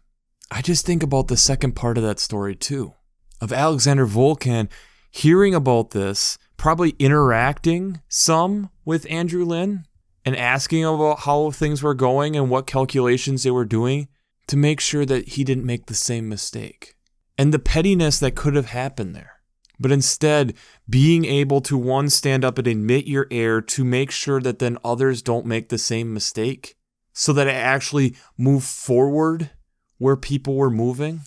I 0.51 0.61
just 0.61 0.85
think 0.85 1.03
about 1.03 1.29
the 1.29 1.39
second 1.39 1.73
part 1.73 1.97
of 1.97 2.05
that 2.05 2.21
story 2.21 2.55
too 2.55 2.93
of 3.41 3.55
Alexander 3.55 4.07
Wolszczan 4.07 4.69
hearing 5.11 5.55
about 5.55 5.93
this, 5.93 6.37
probably 6.59 6.95
interacting 6.99 8.03
some 8.07 8.69
with 8.85 9.07
Andrew 9.09 9.47
Lyne 9.47 9.87
and 10.27 10.37
asking 10.37 10.85
about 10.85 11.21
how 11.21 11.51
things 11.51 11.83
were 11.83 11.95
going 11.95 12.37
and 12.37 12.51
what 12.51 12.67
calculations 12.67 13.45
they 13.45 13.51
were 13.51 13.65
doing 13.65 14.09
to 14.49 14.57
make 14.57 14.81
sure 14.81 15.05
that 15.05 15.29
he 15.31 15.45
didn't 15.45 15.67
make 15.67 15.87
the 15.87 15.95
same 15.95 16.29
mistake 16.29 16.97
and 17.39 17.53
the 17.53 17.59
pettiness 17.59 18.19
that 18.19 18.35
could 18.35 18.55
have 18.55 18.67
happened 18.67 19.15
there. 19.15 19.41
But 19.81 19.93
instead, 19.93 20.55
being 20.89 21.25
able 21.25 21.61
to 21.63 21.77
one, 21.77 22.09
stand 22.09 22.45
up 22.45 22.59
and 22.59 22.69
admit 22.69 23.07
your 23.07 23.27
error 23.31 23.61
to 23.63 23.85
make 23.85 24.11
sure 24.11 24.41
that 24.41 24.61
then 24.61 24.79
others 24.85 25.23
don't 25.23 25.47
make 25.47 25.69
the 25.69 25.79
same 25.79 26.15
mistake 26.15 26.77
so 27.13 27.33
that 27.33 27.49
it 27.49 27.55
actually 27.55 28.15
moved 28.39 28.67
forward 28.67 29.51
where 29.99 30.17
people 30.17 30.55
were 30.55 30.71
moving, 30.71 31.23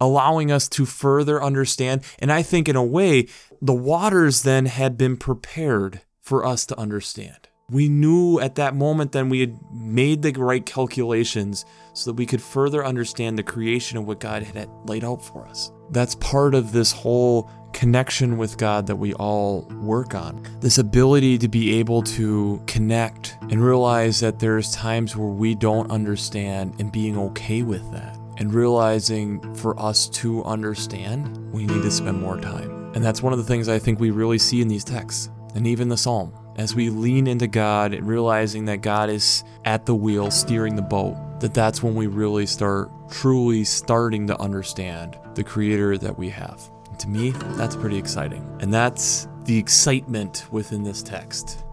allowing 0.00 0.50
us 0.50 0.68
to 0.68 0.86
further 0.86 1.42
understand. 1.42 2.02
And 2.18 2.32
I 2.32 2.42
think, 2.42 2.68
in 2.68 2.76
a 2.76 2.84
way, 2.84 3.28
the 3.62 3.74
waters 3.74 4.42
then 4.42 4.66
had 4.66 4.98
been 4.98 5.16
prepared 5.16 6.00
for 6.20 6.44
us 6.44 6.66
to 6.66 6.78
understand. 6.78 7.48
We 7.70 7.88
knew 7.88 8.40
at 8.40 8.56
that 8.56 8.74
moment 8.74 9.12
then 9.12 9.28
we 9.28 9.40
had 9.40 9.56
made 9.72 10.22
the 10.22 10.32
right 10.32 10.64
calculations 10.66 11.64
so 11.92 12.10
that 12.10 12.16
we 12.16 12.26
could 12.26 12.42
further 12.42 12.84
understand 12.84 13.38
the 13.38 13.44
creation 13.44 13.96
of 13.96 14.06
what 14.06 14.18
God 14.18 14.42
had 14.42 14.68
laid 14.84 15.04
out 15.04 15.24
for 15.24 15.46
us. 15.46 15.70
That's 15.90 16.16
part 16.16 16.54
of 16.54 16.72
this 16.72 16.90
whole 16.90 17.48
connection 17.72 18.38
with 18.38 18.58
God 18.58 18.88
that 18.88 18.96
we 18.96 19.14
all 19.14 19.62
work 19.82 20.16
on. 20.16 20.44
This 20.60 20.78
ability 20.78 21.38
to 21.38 21.48
be 21.48 21.78
able 21.78 22.02
to 22.02 22.60
connect 22.66 23.36
and 23.42 23.64
realize 23.64 24.18
that 24.18 24.40
there's 24.40 24.72
times 24.72 25.16
where 25.16 25.28
we 25.28 25.54
don't 25.54 25.90
understand 25.92 26.74
and 26.80 26.90
being 26.90 27.16
okay 27.16 27.62
with 27.62 27.88
that. 27.92 28.16
And 28.38 28.54
realizing 28.54 29.54
for 29.54 29.78
us 29.78 30.08
to 30.08 30.42
understand, 30.44 31.52
we 31.52 31.66
need 31.66 31.82
to 31.82 31.90
spend 31.90 32.20
more 32.20 32.40
time. 32.40 32.90
And 32.94 33.04
that's 33.04 33.22
one 33.22 33.34
of 33.34 33.38
the 33.38 33.44
things 33.44 33.68
I 33.68 33.78
think 33.78 34.00
we 34.00 34.10
really 34.10 34.38
see 34.38 34.62
in 34.62 34.68
these 34.68 34.82
texts 34.82 35.28
and 35.54 35.66
even 35.66 35.88
the 35.88 35.96
psalm 35.96 36.32
as 36.60 36.74
we 36.74 36.90
lean 36.90 37.26
into 37.26 37.46
God 37.46 37.94
and 37.94 38.06
realizing 38.06 38.66
that 38.66 38.82
God 38.82 39.08
is 39.08 39.44
at 39.64 39.86
the 39.86 39.94
wheel 39.94 40.30
steering 40.30 40.76
the 40.76 40.82
boat, 40.82 41.16
that 41.40 41.54
that's 41.54 41.82
when 41.82 41.94
we 41.94 42.06
really 42.06 42.44
start 42.44 42.90
truly 43.08 43.64
starting 43.64 44.26
to 44.26 44.38
understand 44.38 45.18
the 45.34 45.42
creator 45.42 45.96
that 45.96 46.18
we 46.18 46.28
have. 46.28 46.70
And 46.90 46.98
to 46.98 47.08
me, 47.08 47.30
that's 47.56 47.74
pretty 47.74 47.96
exciting. 47.96 48.46
And 48.60 48.74
that's 48.74 49.26
the 49.44 49.56
excitement 49.56 50.48
within 50.50 50.82
this 50.82 51.02
text. 51.02 51.64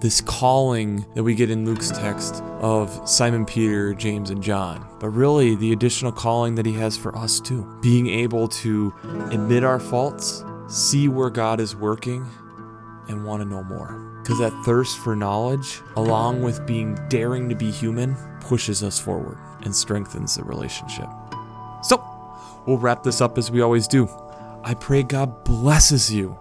This 0.00 0.20
calling 0.20 1.06
that 1.14 1.22
we 1.22 1.34
get 1.34 1.50
in 1.50 1.64
Luke's 1.64 1.90
text 1.90 2.42
of 2.60 3.08
Simon 3.08 3.46
Peter, 3.46 3.94
James, 3.94 4.28
and 4.28 4.42
John, 4.42 4.86
but 5.00 5.08
really 5.08 5.54
the 5.54 5.72
additional 5.72 6.12
calling 6.12 6.54
that 6.56 6.66
he 6.66 6.74
has 6.74 6.98
for 6.98 7.16
us 7.16 7.40
too. 7.40 7.66
Being 7.80 8.08
able 8.08 8.46
to 8.48 8.92
admit 9.30 9.64
our 9.64 9.80
faults, 9.80 10.44
see 10.68 11.08
where 11.08 11.30
God 11.30 11.60
is 11.60 11.74
working, 11.74 12.26
and 13.12 13.24
want 13.24 13.42
to 13.42 13.48
know 13.48 13.62
more. 13.62 13.92
Because 14.22 14.38
that 14.38 14.52
thirst 14.64 14.98
for 14.98 15.14
knowledge, 15.14 15.80
along 15.96 16.42
with 16.42 16.66
being 16.66 16.98
daring 17.08 17.48
to 17.48 17.54
be 17.54 17.70
human, 17.70 18.16
pushes 18.40 18.82
us 18.82 18.98
forward 18.98 19.38
and 19.62 19.74
strengthens 19.74 20.36
the 20.36 20.44
relationship. 20.44 21.08
So, 21.82 22.02
we'll 22.66 22.78
wrap 22.78 23.04
this 23.04 23.20
up 23.20 23.38
as 23.38 23.50
we 23.50 23.60
always 23.60 23.86
do. 23.86 24.08
I 24.64 24.74
pray 24.74 25.02
God 25.02 25.44
blesses 25.44 26.12
you 26.12 26.38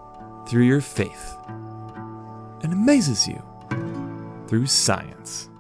through 0.47 0.63
your 0.63 0.81
faith 0.81 1.35
and 2.63 2.73
amazes 2.73 3.27
you 3.27 3.41
through 4.47 4.65
science. 4.65 5.50